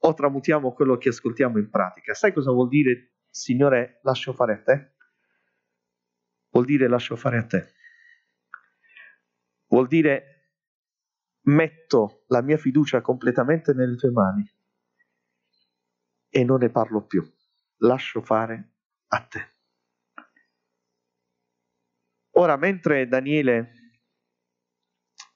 o 0.00 0.14
tramutiamo 0.14 0.72
quello 0.72 0.96
che 0.96 1.10
ascoltiamo 1.10 1.58
in 1.58 1.68
pratica. 1.68 2.14
Sai 2.14 2.32
cosa 2.32 2.50
vuol 2.50 2.68
dire 2.68 3.16
Signore 3.28 4.00
lascio 4.02 4.32
fare 4.32 4.52
a 4.54 4.62
te? 4.62 4.94
Vuol 6.50 6.64
dire 6.64 6.88
lascio 6.88 7.14
fare 7.14 7.38
a 7.38 7.46
te. 7.46 7.72
Vuol 9.66 9.86
dire 9.86 10.37
metto 11.48 12.24
la 12.28 12.42
mia 12.42 12.56
fiducia 12.56 13.00
completamente 13.00 13.72
nelle 13.72 13.96
tue 13.96 14.10
mani 14.10 14.50
e 16.28 16.44
non 16.44 16.58
ne 16.58 16.70
parlo 16.70 17.06
più. 17.06 17.22
Lascio 17.78 18.20
fare 18.20 18.74
a 19.08 19.26
te. 19.26 19.56
Ora, 22.32 22.56
mentre 22.56 23.08
Daniele 23.08 23.72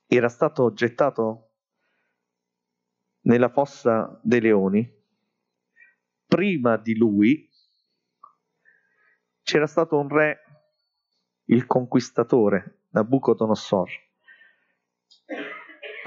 era 0.06 0.28
stato 0.28 0.72
gettato 0.72 1.54
nella 3.22 3.48
fossa 3.48 4.20
dei 4.22 4.40
leoni, 4.40 5.00
prima 6.26 6.76
di 6.76 6.96
lui 6.96 7.48
c'era 9.42 9.66
stato 9.66 9.98
un 9.98 10.08
re, 10.08 10.40
il 11.44 11.66
conquistatore, 11.66 12.82
Nabucodonosor, 12.90 13.90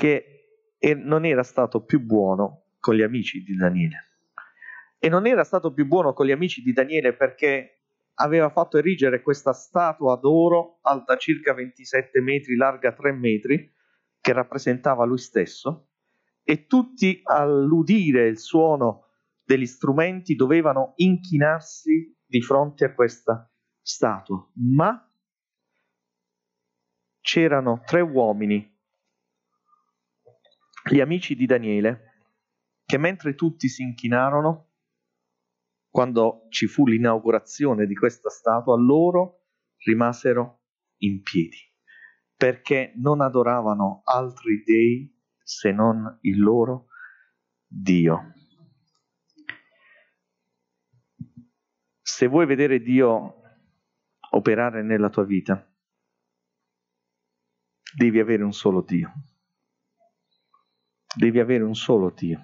che 0.05 0.93
non 0.97 1.25
era 1.25 1.41
stato 1.41 1.83
più 1.83 1.99
buono 1.99 2.73
con 2.79 2.93
gli 2.93 3.01
amici 3.01 3.41
di 3.41 3.55
Daniele. 3.55 4.11
E 4.99 5.09
non 5.09 5.25
era 5.25 5.43
stato 5.43 5.73
più 5.73 5.87
buono 5.87 6.13
con 6.13 6.27
gli 6.27 6.31
amici 6.31 6.61
di 6.61 6.73
Daniele 6.73 7.15
perché 7.15 7.85
aveva 8.15 8.49
fatto 8.49 8.77
erigere 8.77 9.23
questa 9.23 9.51
statua 9.51 10.15
d'oro 10.17 10.77
alta 10.81 11.17
circa 11.17 11.53
27 11.53 12.21
metri, 12.21 12.55
larga 12.55 12.93
3 12.93 13.13
metri, 13.13 13.73
che 14.21 14.33
rappresentava 14.33 15.05
lui 15.05 15.17
stesso, 15.17 15.89
e 16.43 16.67
tutti 16.67 17.21
all'udire 17.23 18.27
il 18.27 18.37
suono 18.37 19.07
degli 19.43 19.65
strumenti 19.65 20.35
dovevano 20.35 20.93
inchinarsi 20.97 22.15
di 22.23 22.41
fronte 22.41 22.85
a 22.85 22.93
questa 22.93 23.51
statua. 23.81 24.51
Ma 24.73 25.11
c'erano 27.21 27.81
tre 27.85 28.01
uomini, 28.01 28.74
gli 30.87 30.99
amici 30.99 31.35
di 31.35 31.45
Daniele, 31.45 32.13
che 32.85 32.97
mentre 32.97 33.33
tutti 33.33 33.67
si 33.67 33.81
inchinarono, 33.81 34.69
quando 35.89 36.45
ci 36.49 36.67
fu 36.67 36.85
l'inaugurazione 36.85 37.87
di 37.87 37.95
questa 37.95 38.29
statua, 38.29 38.77
loro 38.77 39.45
rimasero 39.83 40.61
in 40.97 41.21
piedi, 41.21 41.57
perché 42.35 42.93
non 42.97 43.21
adoravano 43.21 44.01
altri 44.03 44.61
dei 44.63 45.11
se 45.41 45.71
non 45.71 46.17
il 46.21 46.39
loro 46.39 46.87
Dio. 47.65 48.33
Se 52.01 52.27
vuoi 52.27 52.45
vedere 52.45 52.81
Dio 52.81 53.41
operare 54.31 54.83
nella 54.83 55.09
tua 55.09 55.23
vita, 55.23 55.67
devi 57.95 58.19
avere 58.19 58.43
un 58.43 58.53
solo 58.53 58.81
Dio. 58.81 59.11
Devi 61.15 61.39
avere 61.39 61.63
un 61.63 61.75
solo 61.75 62.09
Dio 62.09 62.39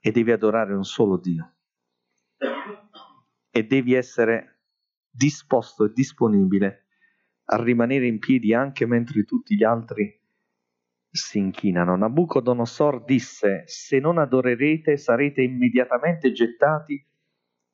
e 0.00 0.10
devi 0.12 0.32
adorare 0.32 0.74
un 0.74 0.84
solo 0.84 1.18
Dio. 1.18 1.56
E 3.50 3.66
devi 3.66 3.92
essere 3.92 4.62
disposto 5.10 5.84
e 5.84 5.92
disponibile 5.92 6.86
a 7.44 7.62
rimanere 7.62 8.06
in 8.06 8.18
piedi 8.18 8.54
anche 8.54 8.86
mentre 8.86 9.24
tutti 9.24 9.56
gli 9.56 9.64
altri 9.64 10.18
si 11.10 11.38
inchinano. 11.38 11.96
Nabucodonosor 11.96 13.04
disse, 13.04 13.64
se 13.66 13.98
non 13.98 14.18
adorerete 14.18 14.96
sarete 14.96 15.42
immediatamente 15.42 16.32
gettati 16.32 17.04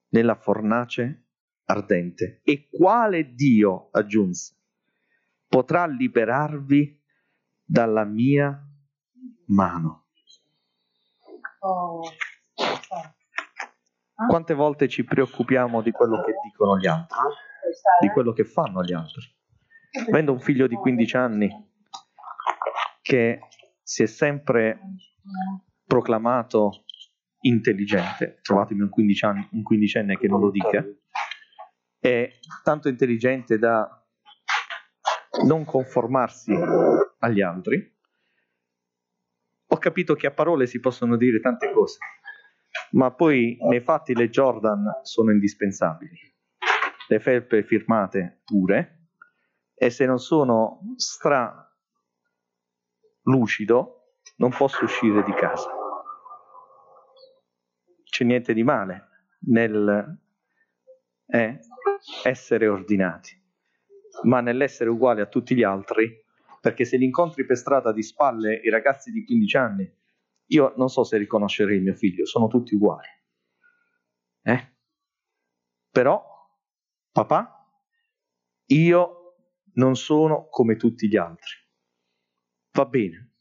nella 0.08 0.34
fornace 0.34 1.26
ardente. 1.66 2.40
E 2.42 2.68
quale 2.70 3.34
Dio, 3.34 3.90
aggiunse, 3.92 4.56
potrà 5.46 5.86
liberarvi 5.86 6.98
dalla 7.62 8.04
mia 8.04 8.65
mano? 9.46 10.06
Quante 14.28 14.54
volte 14.54 14.88
ci 14.88 15.04
preoccupiamo 15.04 15.82
di 15.82 15.90
quello 15.90 16.22
che 16.22 16.34
dicono 16.42 16.78
gli 16.78 16.86
altri, 16.86 17.18
di 18.00 18.08
quello 18.08 18.32
che 18.32 18.44
fanno 18.44 18.82
gli 18.82 18.92
altri? 18.92 19.22
Avendo 20.08 20.32
un 20.32 20.40
figlio 20.40 20.66
di 20.66 20.74
15 20.74 21.16
anni, 21.16 21.70
che 23.02 23.40
si 23.82 24.02
è 24.02 24.06
sempre 24.06 24.80
proclamato 25.86 26.84
intelligente, 27.40 28.38
trovatemi 28.42 28.82
un, 28.82 28.88
quindicenne, 28.88 29.48
un 29.52 29.62
quindicenne 29.62 30.16
che 30.18 30.28
non 30.28 30.40
lo 30.40 30.50
dica, 30.50 30.84
è 31.98 32.30
tanto 32.62 32.88
intelligente 32.88 33.58
da 33.58 33.88
non 35.44 35.64
conformarsi 35.64 36.52
agli 37.18 37.40
altri, 37.42 37.95
ho 39.76 39.78
capito 39.78 40.14
che 40.14 40.26
a 40.26 40.32
parole 40.32 40.66
si 40.66 40.80
possono 40.80 41.16
dire 41.16 41.38
tante 41.40 41.70
cose, 41.70 41.98
ma 42.92 43.12
poi 43.12 43.58
nei 43.60 43.80
fatti 43.80 44.14
le 44.14 44.30
Jordan 44.30 45.00
sono 45.02 45.30
indispensabili, 45.30 46.18
le 47.08 47.20
felpe 47.20 47.62
firmate 47.62 48.40
pure, 48.44 49.10
e 49.74 49.90
se 49.90 50.06
non 50.06 50.18
sono 50.18 50.80
stra 50.96 51.62
lucido, 53.24 54.14
non 54.36 54.50
posso 54.50 54.84
uscire 54.84 55.22
di 55.22 55.32
casa. 55.32 55.70
C'è 58.02 58.24
niente 58.24 58.54
di 58.54 58.62
male 58.62 59.08
nel 59.40 60.18
eh, 61.26 61.60
essere 62.24 62.66
ordinati, 62.66 63.30
ma 64.22 64.40
nell'essere 64.40 64.88
uguali 64.88 65.20
a 65.20 65.26
tutti 65.26 65.54
gli 65.54 65.62
altri, 65.62 66.24
perché 66.66 66.84
se 66.84 66.96
li 66.96 67.04
incontri 67.04 67.46
per 67.46 67.56
strada 67.56 67.92
di 67.92 68.02
spalle 68.02 68.56
i 68.56 68.70
ragazzi 68.70 69.12
di 69.12 69.24
15 69.24 69.56
anni, 69.56 69.88
io 70.46 70.74
non 70.76 70.88
so 70.88 71.04
se 71.04 71.16
riconoscerei 71.16 71.76
il 71.76 71.82
mio 71.84 71.94
figlio, 71.94 72.26
sono 72.26 72.48
tutti 72.48 72.74
uguali. 72.74 73.06
Eh? 74.42 74.74
Però, 75.92 76.20
papà, 77.12 77.70
io 78.64 79.36
non 79.74 79.94
sono 79.94 80.48
come 80.50 80.74
tutti 80.74 81.06
gli 81.06 81.16
altri 81.16 81.54
va 82.72 82.84
bene. 82.84 83.34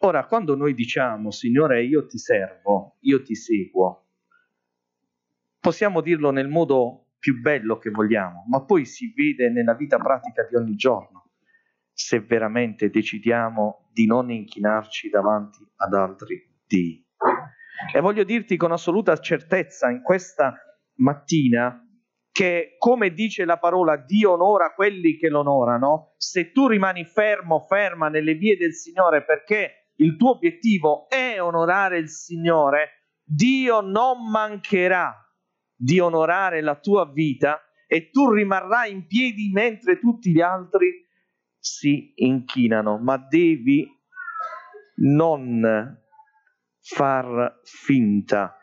Ora, 0.00 0.26
quando 0.26 0.54
noi 0.54 0.74
diciamo, 0.74 1.30
Signore, 1.30 1.82
io 1.82 2.04
ti 2.04 2.18
servo, 2.18 2.98
io 3.00 3.22
ti 3.22 3.34
seguo, 3.34 4.08
possiamo 5.58 6.02
dirlo 6.02 6.30
nel 6.30 6.48
modo 6.48 7.14
più 7.18 7.40
bello 7.40 7.78
che 7.78 7.88
vogliamo, 7.88 8.44
ma 8.50 8.62
poi 8.66 8.84
si 8.84 9.14
vede 9.14 9.48
nella 9.48 9.72
vita 9.72 9.96
pratica 9.96 10.46
di 10.46 10.56
ogni 10.56 10.76
giorno 10.76 11.21
se 12.02 12.20
veramente 12.20 12.90
decidiamo 12.90 13.88
di 13.92 14.06
non 14.06 14.30
inchinarci 14.30 15.08
davanti 15.08 15.64
ad 15.76 15.94
altri 15.94 16.36
Dii. 16.66 17.06
E 17.94 18.00
voglio 18.00 18.24
dirti 18.24 18.56
con 18.56 18.72
assoluta 18.72 19.16
certezza 19.18 19.88
in 19.88 20.02
questa 20.02 20.54
mattina 20.96 21.78
che 22.32 22.76
come 22.78 23.12
dice 23.12 23.44
la 23.44 23.58
parola 23.58 23.96
Dio 23.96 24.32
onora 24.32 24.72
quelli 24.74 25.16
che 25.16 25.28
lo 25.28 25.40
onorano, 25.40 26.14
se 26.16 26.50
tu 26.50 26.66
rimani 26.66 27.04
fermo, 27.04 27.60
ferma 27.60 28.08
nelle 28.08 28.34
vie 28.34 28.56
del 28.56 28.74
Signore 28.74 29.24
perché 29.24 29.90
il 29.96 30.16
tuo 30.16 30.30
obiettivo 30.30 31.08
è 31.08 31.40
onorare 31.40 31.98
il 31.98 32.08
Signore, 32.08 33.10
Dio 33.22 33.80
non 33.80 34.28
mancherà 34.28 35.14
di 35.76 36.00
onorare 36.00 36.62
la 36.62 36.76
tua 36.76 37.10
vita 37.10 37.60
e 37.86 38.10
tu 38.10 38.32
rimarrai 38.32 38.90
in 38.90 39.06
piedi 39.06 39.50
mentre 39.52 39.98
tutti 39.98 40.32
gli 40.32 40.40
altri 40.40 41.01
si 41.62 42.12
inchinano, 42.16 42.98
ma 42.98 43.16
devi 43.18 43.86
non 44.96 45.96
far 46.80 47.60
finta 47.62 48.56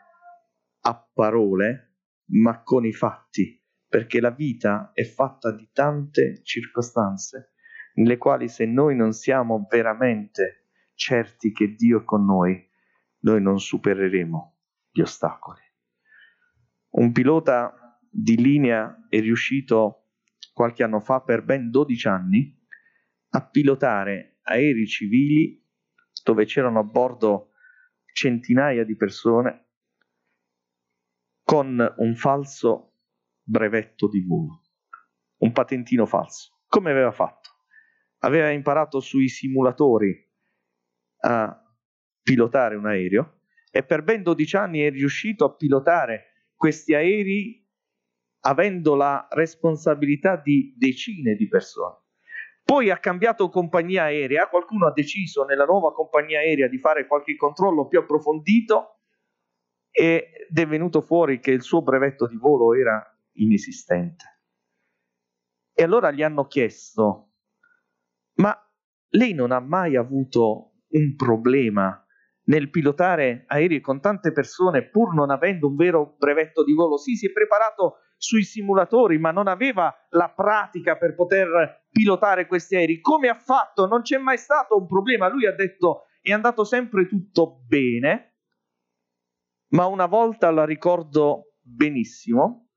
a 0.80 1.10
parole, 1.14 1.94
ma 2.32 2.62
con 2.62 2.84
i 2.84 2.92
fatti 2.92 3.58
perché 3.88 4.20
la 4.20 4.30
vita 4.30 4.90
è 4.92 5.04
fatta 5.04 5.50
di 5.50 5.68
tante 5.72 6.42
circostanze 6.44 7.54
nelle 7.94 8.18
quali 8.18 8.48
se 8.48 8.66
noi 8.66 8.94
non 8.94 9.12
siamo 9.12 9.66
veramente 9.68 10.68
certi 10.94 11.52
che 11.52 11.74
Dio 11.74 12.00
è 12.00 12.04
con 12.04 12.24
noi, 12.26 12.68
noi 13.20 13.40
non 13.40 13.58
supereremo 13.58 14.58
gli 14.90 15.00
ostacoli. 15.00 15.62
Un 16.90 17.12
pilota 17.12 17.98
di 18.10 18.36
linea 18.36 19.06
è 19.08 19.20
riuscito 19.20 20.10
qualche 20.52 20.82
anno 20.82 21.00
fa 21.00 21.22
per 21.22 21.42
ben 21.42 21.70
12 21.70 22.08
anni 22.08 22.59
a 23.30 23.48
pilotare 23.48 24.38
aerei 24.42 24.86
civili 24.86 25.64
dove 26.22 26.44
c'erano 26.44 26.80
a 26.80 26.84
bordo 26.84 27.52
centinaia 28.12 28.84
di 28.84 28.96
persone 28.96 29.68
con 31.42 31.94
un 31.96 32.14
falso 32.16 32.96
brevetto 33.42 34.08
di 34.08 34.20
volo, 34.20 34.62
un 35.38 35.52
patentino 35.52 36.06
falso. 36.06 36.62
Come 36.66 36.90
aveva 36.90 37.10
fatto? 37.10 37.50
aveva 38.20 38.50
imparato 38.50 39.00
sui 39.00 39.28
simulatori 39.28 40.28
a 41.22 41.76
pilotare 42.22 42.74
un 42.76 42.86
aereo 42.86 43.42
e 43.70 43.84
per 43.84 44.02
ben 44.02 44.22
12 44.22 44.56
anni 44.56 44.80
è 44.80 44.90
riuscito 44.90 45.44
a 45.44 45.54
pilotare 45.54 46.48
questi 46.54 46.94
aerei 46.94 47.66
avendo 48.40 48.94
la 48.94 49.26
responsabilità 49.30 50.36
di 50.36 50.74
decine 50.76 51.34
di 51.34 51.46
persone. 51.46 51.98
Poi 52.70 52.88
ha 52.88 52.98
cambiato 52.98 53.48
compagnia 53.48 54.04
aerea, 54.04 54.46
qualcuno 54.46 54.86
ha 54.86 54.92
deciso 54.92 55.42
nella 55.42 55.64
nuova 55.64 55.92
compagnia 55.92 56.38
aerea 56.38 56.68
di 56.68 56.78
fare 56.78 57.08
qualche 57.08 57.34
controllo 57.34 57.88
più 57.88 57.98
approfondito 57.98 59.00
ed 59.90 60.22
è 60.54 60.66
venuto 60.68 61.00
fuori 61.00 61.40
che 61.40 61.50
il 61.50 61.62
suo 61.62 61.82
brevetto 61.82 62.28
di 62.28 62.36
volo 62.36 62.72
era 62.72 63.04
inesistente. 63.32 64.42
E 65.74 65.82
allora 65.82 66.12
gli 66.12 66.22
hanno 66.22 66.46
chiesto, 66.46 67.32
ma 68.34 68.56
lei 69.14 69.34
non 69.34 69.50
ha 69.50 69.58
mai 69.58 69.96
avuto 69.96 70.74
un 70.90 71.16
problema 71.16 72.06
nel 72.44 72.70
pilotare 72.70 73.46
aerei 73.48 73.80
con 73.80 74.00
tante 74.00 74.30
persone 74.30 74.88
pur 74.88 75.12
non 75.12 75.30
avendo 75.30 75.66
un 75.66 75.74
vero 75.74 76.14
brevetto 76.16 76.62
di 76.62 76.72
volo? 76.72 76.98
Sì, 76.98 77.16
si 77.16 77.26
è 77.26 77.32
preparato 77.32 77.96
sui 78.20 78.42
simulatori, 78.42 79.18
ma 79.18 79.30
non 79.30 79.48
aveva 79.48 79.94
la 80.10 80.28
pratica 80.28 80.98
per 80.98 81.14
poter 81.14 81.86
pilotare 81.90 82.46
questi 82.46 82.76
aerei. 82.76 83.00
Come 83.00 83.28
ha 83.28 83.34
fatto? 83.34 83.86
Non 83.86 84.02
c'è 84.02 84.18
mai 84.18 84.36
stato 84.36 84.76
un 84.76 84.86
problema. 84.86 85.28
Lui 85.28 85.46
ha 85.46 85.54
detto 85.54 86.04
è 86.20 86.32
andato 86.32 86.64
sempre 86.64 87.06
tutto 87.06 87.62
bene, 87.66 88.36
ma 89.68 89.86
una 89.86 90.04
volta 90.04 90.50
la 90.50 90.66
ricordo 90.66 91.54
benissimo, 91.62 92.68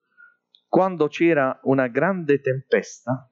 quando 0.69 1.07
c'era 1.09 1.59
una 1.63 1.87
grande 1.87 2.39
tempesta 2.39 3.29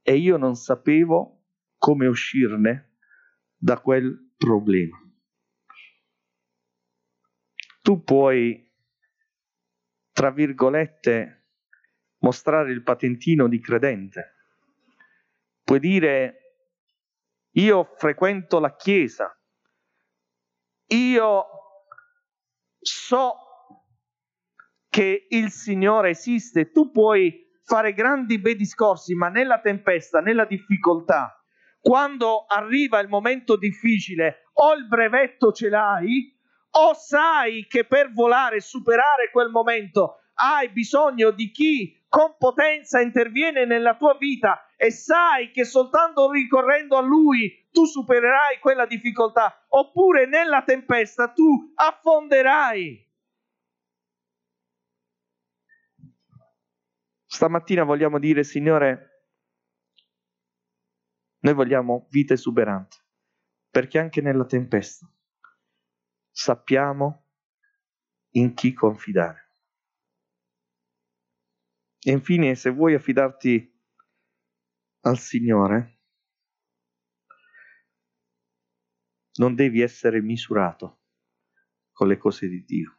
e 0.00 0.16
io 0.16 0.38
non 0.38 0.54
sapevo 0.54 1.44
come 1.76 2.06
uscirne 2.06 2.96
da 3.54 3.78
quel 3.78 4.32
problema. 4.38 4.96
Tu 7.82 8.02
puoi, 8.02 8.72
tra 10.12 10.30
virgolette, 10.30 11.41
mostrare 12.22 12.72
il 12.72 12.82
patentino 12.82 13.48
di 13.48 13.60
credente. 13.60 14.34
Puoi 15.62 15.78
dire, 15.78 16.36
io 17.52 17.92
frequento 17.96 18.58
la 18.58 18.74
Chiesa, 18.74 19.36
io 20.88 21.46
so 22.80 23.36
che 24.88 25.26
il 25.28 25.50
Signore 25.50 26.10
esiste, 26.10 26.70
tu 26.70 26.90
puoi 26.90 27.48
fare 27.64 27.92
grandi 27.92 28.40
bei 28.40 28.56
discorsi, 28.56 29.14
ma 29.14 29.28
nella 29.28 29.60
tempesta, 29.60 30.20
nella 30.20 30.44
difficoltà, 30.44 31.42
quando 31.80 32.44
arriva 32.46 32.98
il 33.00 33.08
momento 33.08 33.56
difficile, 33.56 34.50
o 34.54 34.74
il 34.74 34.86
brevetto 34.86 35.52
ce 35.52 35.68
l'hai, 35.68 36.36
o 36.74 36.94
sai 36.94 37.66
che 37.66 37.84
per 37.84 38.12
volare 38.12 38.60
superare 38.60 39.30
quel 39.30 39.50
momento 39.50 40.21
hai 40.34 40.70
bisogno 40.70 41.30
di 41.30 41.50
chi 41.50 42.04
con 42.08 42.36
potenza 42.36 43.00
interviene 43.00 43.64
nella 43.64 43.96
tua 43.96 44.16
vita 44.18 44.66
e 44.76 44.90
sai 44.90 45.50
che 45.50 45.64
soltanto 45.64 46.30
ricorrendo 46.30 46.96
a 46.96 47.00
lui 47.00 47.68
tu 47.70 47.86
supererai 47.86 48.58
quella 48.60 48.84
difficoltà, 48.84 49.64
oppure 49.68 50.26
nella 50.26 50.62
tempesta 50.62 51.32
tu 51.32 51.72
affonderai. 51.74 53.10
Stamattina 57.24 57.84
vogliamo 57.84 58.18
dire, 58.18 58.44
Signore, 58.44 59.24
noi 61.38 61.54
vogliamo 61.54 62.06
vita 62.10 62.34
esuberante, 62.34 62.98
perché 63.70 63.98
anche 63.98 64.20
nella 64.20 64.44
tempesta 64.44 65.10
sappiamo 66.30 67.24
in 68.32 68.52
chi 68.52 68.74
confidare. 68.74 69.41
E 72.04 72.10
infine, 72.10 72.56
se 72.56 72.70
vuoi 72.70 72.94
affidarti 72.94 73.80
al 75.02 75.18
Signore, 75.18 76.00
non 79.34 79.54
devi 79.54 79.80
essere 79.80 80.20
misurato 80.20 81.02
con 81.92 82.08
le 82.08 82.16
cose 82.16 82.48
di 82.48 82.64
Dio. 82.64 82.98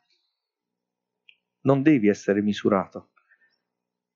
Non 1.61 1.81
devi 1.81 2.07
essere 2.07 2.41
misurato 2.41 3.11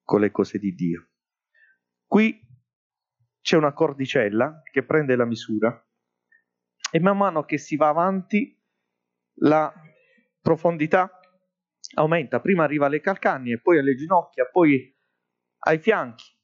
con 0.04 0.22
le 0.22 0.32
cose 0.32 0.58
di 0.58 0.74
Dio. 0.74 1.10
Qui 2.06 2.40
c'è 3.42 3.58
una 3.58 3.74
cordicella 3.74 4.62
che 4.72 4.84
prende 4.84 5.18
la 5.18 5.26
misura 5.26 5.86
e 6.92 7.00
man 7.02 7.18
mano 7.18 7.44
che 7.44 7.58
si 7.58 7.76
va 7.76 7.90
avanti 7.90 8.58
la 9.40 9.74
profondità 10.42 11.17
aumenta, 11.96 12.40
prima 12.40 12.64
arriva 12.64 12.86
alle 12.86 13.02
calcagnie, 13.02 13.60
poi 13.60 13.80
alle 13.80 13.96
ginocchia, 13.96 14.46
poi 14.52 14.96
ai 15.60 15.80
fianchi 15.80 16.36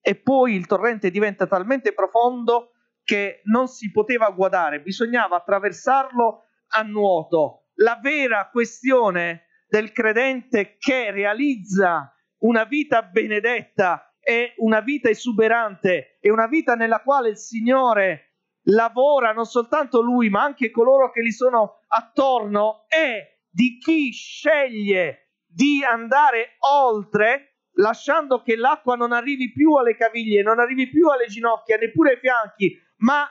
e 0.00 0.14
poi 0.14 0.54
il 0.54 0.66
torrente 0.66 1.10
diventa 1.10 1.46
talmente 1.46 1.92
profondo 1.92 2.70
che 3.02 3.40
non 3.44 3.66
si 3.66 3.90
poteva 3.90 4.30
guardare, 4.30 4.80
bisognava 4.80 5.36
attraversarlo 5.36 6.44
a 6.68 6.82
nuoto. 6.82 7.70
La 7.74 7.98
vera 8.00 8.48
questione 8.50 9.46
del 9.66 9.90
credente 9.90 10.76
che 10.78 11.10
realizza 11.10 12.14
una 12.42 12.64
vita 12.64 13.02
benedetta 13.02 14.14
è 14.20 14.54
una 14.58 14.80
vita 14.80 15.08
esuberante, 15.08 16.18
è 16.20 16.30
una 16.30 16.46
vita 16.46 16.74
nella 16.74 17.00
quale 17.00 17.30
il 17.30 17.36
Signore 17.36 18.34
lavora 18.68 19.32
non 19.32 19.44
soltanto 19.44 20.00
lui, 20.00 20.28
ma 20.28 20.42
anche 20.42 20.70
coloro 20.70 21.10
che 21.10 21.22
gli 21.22 21.30
sono 21.30 21.80
attorno, 21.88 22.84
è 22.88 23.35
di 23.56 23.78
chi 23.78 24.12
sceglie 24.12 25.30
di 25.46 25.82
andare 25.82 26.56
oltre, 26.68 27.60
lasciando 27.76 28.42
che 28.42 28.54
l'acqua 28.54 28.96
non 28.96 29.12
arrivi 29.12 29.50
più 29.50 29.72
alle 29.76 29.96
caviglie, 29.96 30.42
non 30.42 30.58
arrivi 30.58 30.90
più 30.90 31.08
alle 31.08 31.24
ginocchia, 31.24 31.78
neppure 31.78 32.10
ai 32.10 32.18
fianchi, 32.18 32.78
ma 32.98 33.26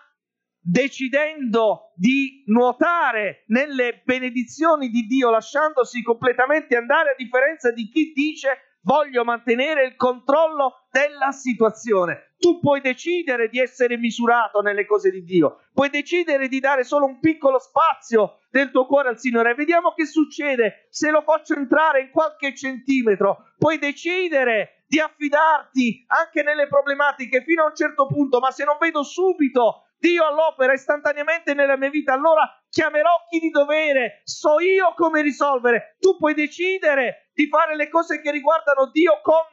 decidendo 0.60 1.92
di 1.96 2.42
nuotare 2.48 3.44
nelle 3.50 4.02
benedizioni 4.04 4.90
di 4.90 5.06
Dio, 5.06 5.30
lasciandosi 5.30 6.02
completamente 6.02 6.76
andare, 6.76 7.12
a 7.12 7.16
differenza 7.16 7.70
di 7.70 7.88
chi 7.90 8.12
dice 8.12 8.80
voglio 8.82 9.24
mantenere 9.24 9.86
il 9.86 9.96
controllo 9.96 10.88
della 10.90 11.32
situazione. 11.34 12.34
Tu 12.38 12.60
puoi 12.60 12.82
decidere 12.82 13.48
di 13.48 13.60
essere 13.60 13.98
misurato 13.98 14.62
nelle 14.62 14.86
cose 14.86 15.10
di 15.10 15.24
Dio, 15.24 15.62
puoi 15.74 15.89
decidere 15.89 16.48
di 16.48 16.60
dare 16.60 16.84
solo 16.84 17.06
un 17.06 17.19
piccolo 17.19 17.60
spazio 17.60 18.39
del 18.50 18.71
tuo 18.71 18.86
cuore 18.86 19.10
al 19.10 19.19
Signore. 19.19 19.56
Vediamo 19.56 19.93
che 19.93 20.06
succede 20.06 20.88
se 20.89 21.10
lo 21.12 21.21
faccio 21.21 21.54
entrare 21.56 22.02
in 22.02 22.12
qualche 22.12 22.54
centimetro. 22.56 23.54
Puoi 23.58 23.78
decidere 23.78 24.84
di 24.88 25.00
affidarti 25.00 26.06
anche 26.08 26.43
nelle 26.43 26.67
problematiche 26.67 27.43
fino 27.43 27.63
a 27.63 27.67
un 27.67 27.76
certo 27.76 28.06
punto, 28.08 28.39
ma 28.39 28.52
se 28.52 28.63
non 28.63 28.78
vedo 28.80 29.04
subito 29.04 29.86
Dio 29.98 30.26
all'opera 30.26 30.74
istantaneamente 30.74 31.54
nella 31.54 31.78
mia 31.78 31.89
vita, 31.89 32.13
allora 32.13 32.48
chiamerò 32.69 33.26
chi 33.30 33.39
di 33.39 33.50
dovere, 33.50 34.21
so 34.24 34.60
io 34.60 34.93
come 34.95 35.21
risolvere. 35.21 35.95
Tu 36.00 36.17
puoi 36.17 36.34
decidere 36.34 37.30
di 37.34 37.48
fare 37.48 37.76
le 37.76 37.89
cose 37.89 38.21
che 38.21 38.32
riguardano 38.32 38.89
Dio 38.91 39.19
con 39.24 39.43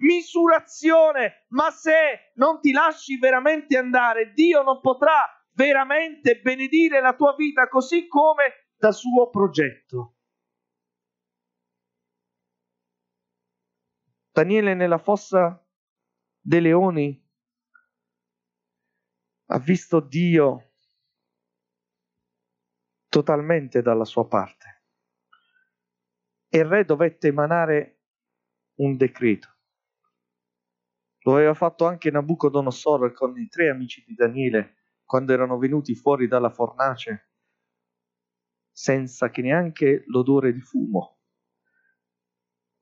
misurazione, 0.00 1.46
ma 1.48 1.70
se 1.70 2.32
non 2.34 2.60
ti 2.60 2.72
lasci 2.72 3.18
veramente 3.18 3.76
andare, 3.76 4.32
Dio 4.32 4.62
non 4.62 4.80
potrà 4.80 5.26
veramente 5.52 6.40
benedire 6.40 7.00
la 7.00 7.14
tua 7.14 7.34
vita 7.34 7.68
così 7.68 8.06
come 8.06 8.68
da 8.76 8.92
suo 8.92 9.28
progetto. 9.30 10.16
Daniele 14.32 14.74
nella 14.74 14.98
fossa 14.98 15.62
dei 16.40 16.60
leoni 16.60 17.28
ha 19.46 19.58
visto 19.58 20.00
Dio 20.00 20.74
totalmente 23.08 23.82
dalla 23.82 24.04
sua 24.04 24.26
parte 24.26 24.84
e 26.48 26.58
il 26.58 26.64
re 26.64 26.84
dovette 26.84 27.28
emanare 27.28 28.00
un 28.76 28.96
decreto. 28.96 29.59
Lo 31.22 31.34
aveva 31.34 31.54
fatto 31.54 31.86
anche 31.86 32.10
Nabucodonosor 32.10 33.12
con 33.12 33.38
i 33.38 33.48
tre 33.48 33.68
amici 33.68 34.02
di 34.06 34.14
Daniele 34.14 34.76
quando 35.04 35.32
erano 35.32 35.58
venuti 35.58 35.94
fuori 35.94 36.26
dalla 36.28 36.50
fornace 36.50 37.30
senza 38.72 39.30
che 39.30 39.42
neanche 39.42 40.04
l'odore 40.06 40.52
di 40.52 40.60
fumo 40.60 41.18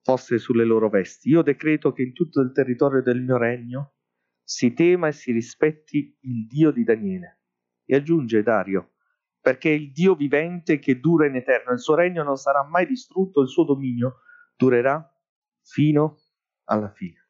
fosse 0.02 0.38
sulle 0.38 0.64
loro 0.64 0.88
vesti. 0.88 1.28
Io 1.30 1.42
decreto 1.42 1.92
che 1.92 2.02
in 2.02 2.12
tutto 2.12 2.40
il 2.40 2.52
territorio 2.52 3.02
del 3.02 3.20
mio 3.20 3.36
regno 3.36 3.94
si 4.42 4.72
tema 4.72 5.08
e 5.08 5.12
si 5.12 5.32
rispetti 5.32 6.16
il 6.20 6.46
Dio 6.46 6.70
di 6.70 6.84
Daniele. 6.84 7.40
E 7.84 7.96
aggiunge 7.96 8.42
Dario, 8.42 8.94
perché 9.40 9.70
è 9.70 9.74
il 9.74 9.92
Dio 9.92 10.14
vivente 10.14 10.78
che 10.78 11.00
dura 11.00 11.26
in 11.26 11.34
eterno, 11.34 11.72
il 11.72 11.80
suo 11.80 11.94
regno 11.94 12.22
non 12.22 12.36
sarà 12.36 12.64
mai 12.64 12.86
distrutto, 12.86 13.42
il 13.42 13.48
suo 13.48 13.64
dominio 13.64 14.20
durerà 14.56 15.06
fino 15.62 16.18
alla 16.64 16.90
fine. 16.90 17.27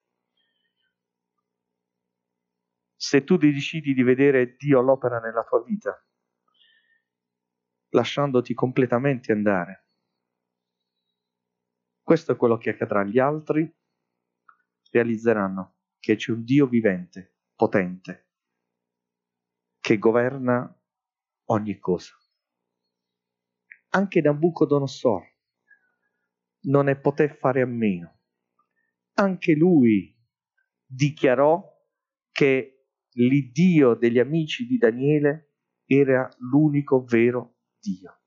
Se 3.00 3.22
tu 3.22 3.36
decidi 3.36 3.94
di 3.94 4.02
vedere 4.02 4.56
Dio 4.56 4.80
all'opera 4.80 5.20
nella 5.20 5.44
tua 5.44 5.62
vita, 5.62 6.04
lasciandoti 7.90 8.54
completamente 8.54 9.30
andare. 9.30 9.86
Questo 12.02 12.32
è 12.32 12.36
quello 12.36 12.58
che 12.58 12.70
accadrà. 12.70 13.04
Gli 13.04 13.20
altri 13.20 13.72
realizzeranno 14.90 15.76
che 16.00 16.16
c'è 16.16 16.32
un 16.32 16.42
Dio 16.42 16.66
vivente, 16.66 17.36
potente, 17.54 18.30
che 19.78 19.96
governa 19.96 20.76
ogni 21.50 21.78
cosa. 21.78 22.16
Anche 23.90 24.20
Nabucodonosor 24.20 25.36
non 26.62 26.86
ne 26.86 26.98
poté 26.98 27.28
fare 27.28 27.62
a 27.62 27.66
meno. 27.66 28.22
Anche 29.14 29.54
lui 29.54 30.14
dichiarò 30.84 31.64
che 32.32 32.77
l'Iddio 33.26 33.94
degli 33.94 34.18
amici 34.18 34.66
di 34.66 34.78
Daniele 34.78 35.54
era 35.84 36.28
l'unico 36.38 37.04
vero 37.04 37.56
Dio. 37.78 38.20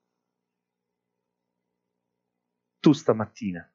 Tu 2.79 2.93
stamattina 2.93 3.71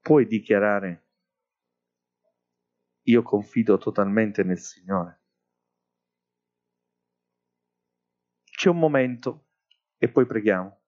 puoi 0.00 0.26
dichiarare 0.26 1.06
io 3.06 3.22
confido 3.22 3.78
totalmente 3.78 4.42
nel 4.42 4.58
Signore. 4.58 5.20
C'è 8.44 8.68
un 8.68 8.78
momento 8.78 9.48
e 9.96 10.08
poi 10.08 10.26
preghiamo. 10.26 10.80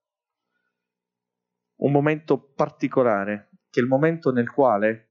Un 1.76 1.90
momento 1.90 2.40
particolare, 2.40 3.50
che 3.68 3.80
è 3.80 3.82
il 3.82 3.88
momento 3.88 4.30
nel 4.30 4.50
quale, 4.50 5.08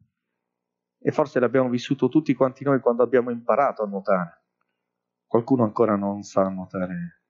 e 1.05 1.11
forse 1.11 1.39
l'abbiamo 1.39 1.67
vissuto 1.67 2.07
tutti 2.07 2.33
quanti 2.33 2.63
noi 2.63 2.79
quando 2.79 3.03
abbiamo 3.03 3.29
imparato 3.29 3.83
a 3.83 3.87
nuotare. 3.87 4.43
Qualcuno 5.27 5.63
ancora 5.63 5.97
non 5.97 6.23
sa 6.23 6.47
nuotare, 6.47 7.23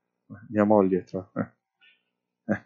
mia 0.49 0.63
moglie 0.63 1.03
tra... 1.03 1.29
Eh. 1.35 1.51
Eh. 2.45 2.65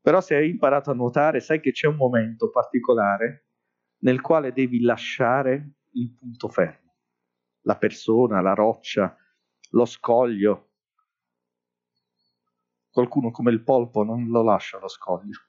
Però 0.00 0.22
se 0.22 0.34
hai 0.34 0.48
imparato 0.48 0.90
a 0.90 0.94
nuotare, 0.94 1.40
sai 1.40 1.60
che 1.60 1.70
c'è 1.70 1.86
un 1.86 1.96
momento 1.96 2.50
particolare 2.50 3.48
nel 3.98 4.22
quale 4.22 4.52
devi 4.52 4.80
lasciare 4.80 5.72
il 5.92 6.10
punto 6.12 6.48
fermo, 6.48 6.94
la 7.62 7.76
persona, 7.76 8.40
la 8.40 8.54
roccia, 8.54 9.14
lo 9.70 9.84
scoglio. 9.84 10.70
Qualcuno 12.90 13.30
come 13.30 13.50
il 13.50 13.62
polpo 13.62 14.02
non 14.02 14.28
lo 14.28 14.42
lascia 14.42 14.78
lo 14.78 14.88
scoglio. 14.88 15.40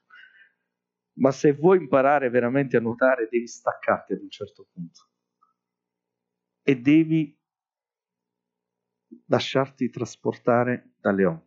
Ma 1.18 1.30
se 1.32 1.52
vuoi 1.52 1.78
imparare 1.78 2.30
veramente 2.30 2.76
a 2.76 2.80
nuotare, 2.80 3.28
devi 3.30 3.46
staccarti 3.46 4.12
ad 4.12 4.20
un 4.20 4.30
certo 4.30 4.68
punto. 4.72 5.08
E 6.62 6.76
devi 6.76 7.36
lasciarti 9.26 9.90
trasportare 9.90 10.94
dalle 11.00 11.24
onde. 11.24 11.46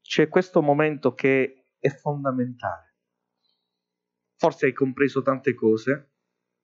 C'è 0.00 0.28
questo 0.28 0.62
momento 0.62 1.14
che 1.14 1.70
è 1.78 1.88
fondamentale. 1.88 2.94
Forse 4.36 4.66
hai 4.66 4.72
compreso 4.72 5.22
tante 5.22 5.54
cose 5.54 6.12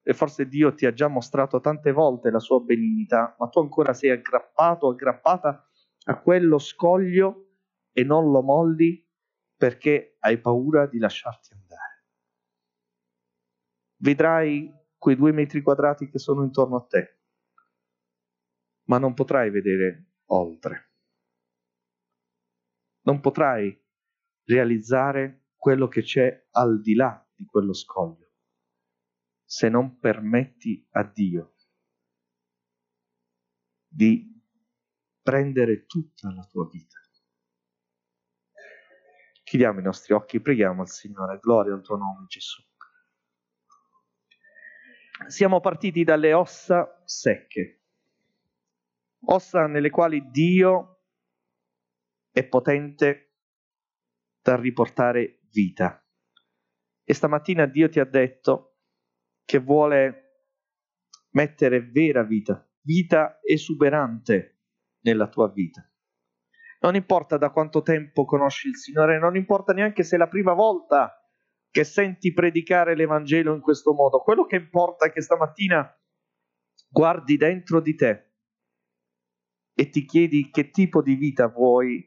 e 0.03 0.15
forse 0.15 0.47
Dio 0.47 0.75
ti 0.75 0.87
ha 0.87 0.93
già 0.93 1.09
mostrato 1.09 1.61
tante 1.61 1.91
volte 1.91 2.31
la 2.31 2.39
sua 2.39 2.61
benignità, 2.61 3.35
ma 3.39 3.49
tu 3.49 3.61
ancora 3.61 3.93
sei 3.93 4.11
aggrappato, 4.11 4.89
aggrappata 4.89 5.69
a 6.05 6.21
quello 6.21 6.59
scoglio 6.59 7.57
e 7.93 8.05
non 8.05 8.31
lo 8.31 8.43
molli 8.43 9.05
perché 9.63 10.17
hai 10.19 10.41
paura 10.41 10.89
di 10.89 10.99
lasciarti 10.99 11.53
andare. 11.53 12.05
Vedrai 13.99 14.75
quei 14.99 15.15
due 15.15 15.31
metri 15.31 15.63
quadrati 15.63 16.09
che 16.09 16.19
sono 16.19 16.43
intorno 16.43 16.79
a 16.79 16.85
te, 16.85 17.21
ma 18.89 18.99
non 18.99 19.15
potrai 19.15 19.51
vedere 19.51 20.15
oltre. 20.31 20.91
Non 23.03 23.21
potrai 23.21 23.81
realizzare 24.47 25.51
quello 25.55 25.87
che 25.87 26.03
c'è 26.03 26.49
al 26.51 26.81
di 26.81 26.97
là 26.97 27.25
di 27.33 27.45
quello 27.45 27.73
scoglio, 27.73 28.33
se 29.45 29.69
non 29.69 30.01
permetti 30.01 30.85
a 30.91 31.05
Dio 31.05 31.55
di 33.87 34.29
prendere 35.23 35.87
tutta 35.87 36.33
la 36.33 36.45
tua 36.51 36.69
vita. 36.69 36.99
Chiudiamo 39.53 39.81
i 39.81 39.83
nostri 39.83 40.15
occhi, 40.15 40.41
preghiamo 40.41 40.81
al 40.81 40.89
Signore, 40.89 41.39
gloria 41.39 41.75
al 41.75 41.83
tuo 41.83 41.99
nome 41.99 42.25
Gesù. 42.27 42.63
Siamo 45.27 45.61
partiti 45.61 46.05
dalle 46.05 46.33
ossa 46.33 47.03
secche, 47.05 47.83
ossa 49.27 49.67
nelle 49.67 49.91
quali 49.91 50.31
Dio 50.31 51.03
è 52.31 52.49
potente 52.49 53.35
da 54.41 54.57
riportare 54.57 55.41
vita. 55.51 56.03
E 57.05 57.13
stamattina 57.13 57.67
Dio 57.67 57.91
ti 57.91 58.01
ha 58.01 58.07
detto 58.07 58.79
che 59.45 59.59
vuole 59.59 60.47
mettere 61.33 61.83
vera 61.83 62.23
vita, 62.23 62.67
vita 62.81 63.39
esuberante 63.43 64.63
nella 65.01 65.29
tua 65.29 65.53
vita. 65.53 65.87
Non 66.83 66.97
importa 66.97 67.37
da 67.37 67.51
quanto 67.51 67.83
tempo 67.83 68.25
conosci 68.25 68.69
il 68.69 68.77
Signore, 68.77 69.19
non 69.19 69.37
importa 69.37 69.73
neanche 69.73 70.03
se 70.03 70.17
è 70.17 70.19
la 70.19 70.27
prima 70.27 70.53
volta 70.53 71.17
che 71.71 71.85
senti 71.85 72.33
predicare 72.33 72.97
l'Evangelo 72.97 73.55
in 73.55 73.61
questo 73.61 73.95
modo. 73.95 74.19
Quello 74.19 74.45
che 74.45 74.57
importa 74.57 75.07
è 75.07 75.13
che 75.13 75.23
stamattina 75.23 75.89
guardi 76.89 77.37
dentro 77.37 77.81
di 77.81 77.95
te 77.95 78.33
e 79.75 79.89
ti 79.89 80.05
chiedi 80.05 80.51
che 80.51 80.71
tipo 80.71 81.03
di 81.03 81.15
vita 81.15 81.47
vuoi 81.47 82.07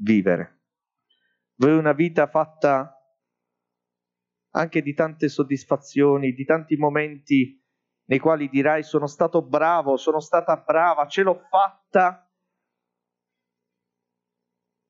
vivere. 0.00 0.62
Vuoi 1.54 1.78
una 1.78 1.92
vita 1.92 2.26
fatta 2.26 2.94
anche 4.50 4.82
di 4.82 4.92
tante 4.92 5.28
soddisfazioni, 5.28 6.32
di 6.32 6.44
tanti 6.44 6.76
momenti 6.76 7.62
nei 8.06 8.18
quali 8.18 8.48
dirai 8.48 8.82
sono 8.82 9.06
stato 9.06 9.40
bravo, 9.40 9.96
sono 9.96 10.20
stata 10.20 10.56
brava, 10.56 11.06
ce 11.06 11.22
l'ho 11.22 11.46
fatta, 11.48 12.23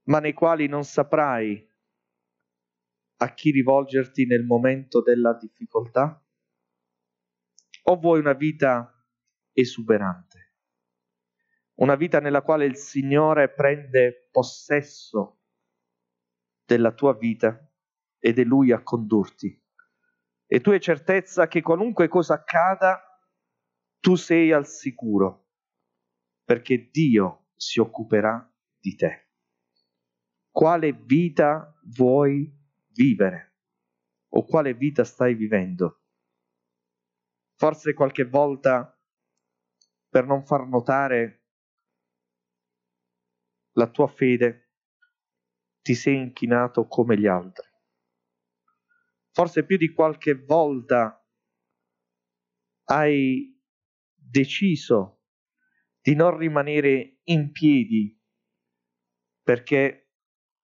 ma 0.04 0.18
nei 0.18 0.32
quali 0.32 0.66
non 0.66 0.84
saprai 0.84 1.70
a 3.16 3.32
chi 3.32 3.50
rivolgerti 3.50 4.26
nel 4.26 4.44
momento 4.44 5.00
della 5.00 5.34
difficoltà? 5.34 6.22
O 7.84 7.96
vuoi 7.96 8.18
una 8.18 8.32
vita 8.32 8.92
esuberante? 9.52 10.42
Una 11.76 11.96
vita 11.96 12.20
nella 12.20 12.42
quale 12.42 12.66
il 12.66 12.76
Signore 12.76 13.52
prende 13.52 14.28
possesso 14.30 15.40
della 16.64 16.92
tua 16.92 17.14
vita 17.14 17.58
ed 18.18 18.38
è 18.38 18.44
Lui 18.44 18.72
a 18.72 18.82
condurti. 18.82 19.60
E 20.46 20.60
tu 20.60 20.70
hai 20.70 20.80
certezza 20.80 21.48
che 21.48 21.62
qualunque 21.62 22.08
cosa 22.08 22.34
accada, 22.34 23.02
tu 23.98 24.14
sei 24.14 24.52
al 24.52 24.66
sicuro, 24.66 25.48
perché 26.44 26.90
Dio 26.90 27.48
si 27.56 27.80
occuperà 27.80 28.50
di 28.78 28.94
te. 28.94 29.23
Quale 30.54 30.92
vita 30.92 31.74
vuoi 31.96 32.48
vivere? 32.92 33.56
O 34.34 34.44
quale 34.44 34.74
vita 34.74 35.02
stai 35.02 35.34
vivendo? 35.34 36.02
Forse 37.56 37.92
qualche 37.92 38.24
volta, 38.24 38.96
per 40.08 40.26
non 40.26 40.44
far 40.44 40.66
notare 40.68 41.46
la 43.72 43.88
tua 43.88 44.06
fede, 44.06 44.70
ti 45.82 45.94
sei 45.94 46.16
inchinato 46.16 46.86
come 46.86 47.18
gli 47.18 47.26
altri 47.26 47.72
forse 49.34 49.64
più 49.64 49.76
di 49.76 49.92
qualche 49.92 50.34
volta 50.34 51.20
hai 52.84 53.60
deciso 54.14 55.22
di 56.00 56.14
non 56.14 56.36
rimanere 56.36 57.18
in 57.24 57.50
piedi 57.50 58.16
perché 59.42 60.03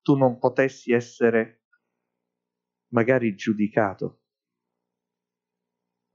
tu 0.02 0.16
non 0.16 0.38
potessi 0.38 0.92
essere 0.92 1.64
magari 2.92 3.34
giudicato. 3.34 4.22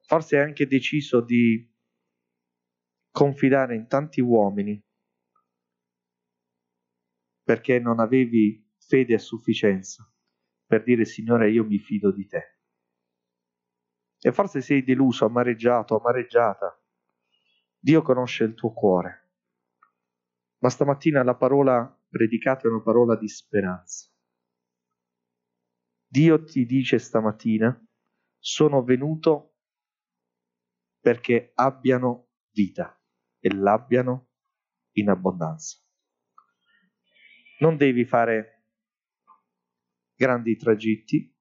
Forse 0.06 0.38
hai 0.38 0.43
anche 0.43 0.67
deciso 0.67 1.21
di 1.21 1.74
confidare 3.12 3.76
in 3.76 3.88
tanti 3.88 4.21
uomini 4.21 4.84
perché 7.43 7.80
non 7.80 8.00
avevi 8.00 8.69
fede 8.78 9.13
a 9.13 9.19
sufficienza 9.19 10.08
per 10.65 10.84
dire 10.84 11.06
Signore 11.06 11.52
io 11.52 11.63
mi 11.63 11.78
fido 11.78 12.12
di 12.12 12.28
te. 12.28 12.58
E 14.19 14.32
forse 14.32 14.62
sei 14.62 14.84
deluso, 14.84 15.26
amareggiato, 15.26 16.00
amareggiata. 16.00 16.82
Dio 17.78 18.02
conosce 18.02 18.43
il 18.43 18.56
tuo 18.56 18.74
cuore. 18.74 19.30
Ma 20.60 20.69
stamattina 20.69 21.24
la 21.24 21.36
parola 21.36 22.04
predicata 22.15 22.65
è 22.65 22.71
una 22.71 22.82
parola 22.82 23.17
di 23.17 23.28
speranza. 23.28 24.10
Dio 26.08 26.45
ti 26.45 26.65
dice 26.65 26.97
stamattina, 26.97 27.78
sono 28.39 28.84
venuto 28.86 29.58
perché 31.01 31.51
abbiano 31.56 32.30
vita 32.51 32.97
e 33.38 33.54
l'abbiano 33.54 34.30
in 34.93 35.10
abbondanza. 35.10 35.78
Non 37.60 37.75
devi 37.75 38.06
fare 38.06 38.67
grandi 40.15 40.56
tragitti, 40.56 41.38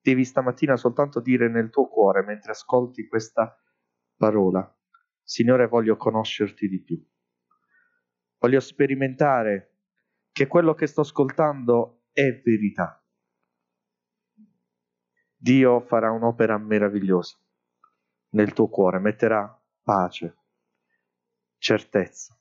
devi 0.00 0.24
stamattina 0.24 0.76
soltanto 0.76 1.18
dire 1.18 1.48
nel 1.48 1.70
tuo 1.70 1.88
cuore, 1.88 2.22
mentre 2.22 2.52
ascolti 2.52 3.08
questa 3.08 3.60
parola, 4.14 4.72
Signore, 5.24 5.66
voglio 5.66 5.96
conoscerti 5.96 6.68
di 6.68 6.80
più. 6.80 7.04
Voglio 8.38 8.60
sperimentare 8.60 9.75
che 10.36 10.46
quello 10.46 10.74
che 10.74 10.86
sto 10.86 11.00
ascoltando 11.00 12.08
è 12.12 12.42
verità. 12.42 13.02
Dio 15.34 15.80
farà 15.80 16.10
un'opera 16.10 16.58
meravigliosa 16.58 17.38
nel 18.32 18.52
tuo 18.52 18.68
cuore, 18.68 18.98
metterà 18.98 19.58
pace, 19.82 20.36
certezza. 21.56 22.38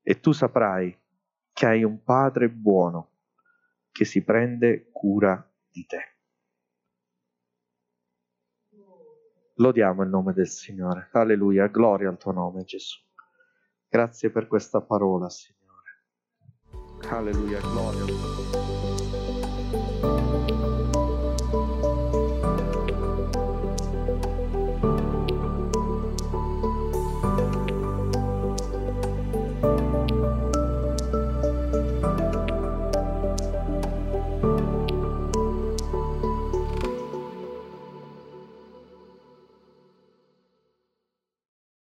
E 0.00 0.20
tu 0.20 0.30
saprai 0.30 0.96
che 1.52 1.66
hai 1.66 1.82
un 1.82 2.04
Padre 2.04 2.48
buono 2.48 3.16
che 3.90 4.04
si 4.04 4.22
prende 4.22 4.90
cura 4.92 5.52
di 5.68 5.84
te. 5.86 6.18
Lodiamo 9.54 10.04
il 10.04 10.08
nome 10.08 10.32
del 10.32 10.46
Signore. 10.46 11.08
Alleluia, 11.14 11.66
gloria 11.66 12.10
al 12.10 12.16
tuo 12.16 12.30
nome 12.30 12.62
Gesù. 12.62 13.00
Grazie 13.88 14.30
per 14.30 14.46
questa 14.46 14.80
parola, 14.80 15.28
Signore. 15.28 15.53
Alleluia, 17.08 17.60
gloria 17.60 18.02
al 18.02 18.08
tuo 18.08 18.28
nome. 18.32 18.73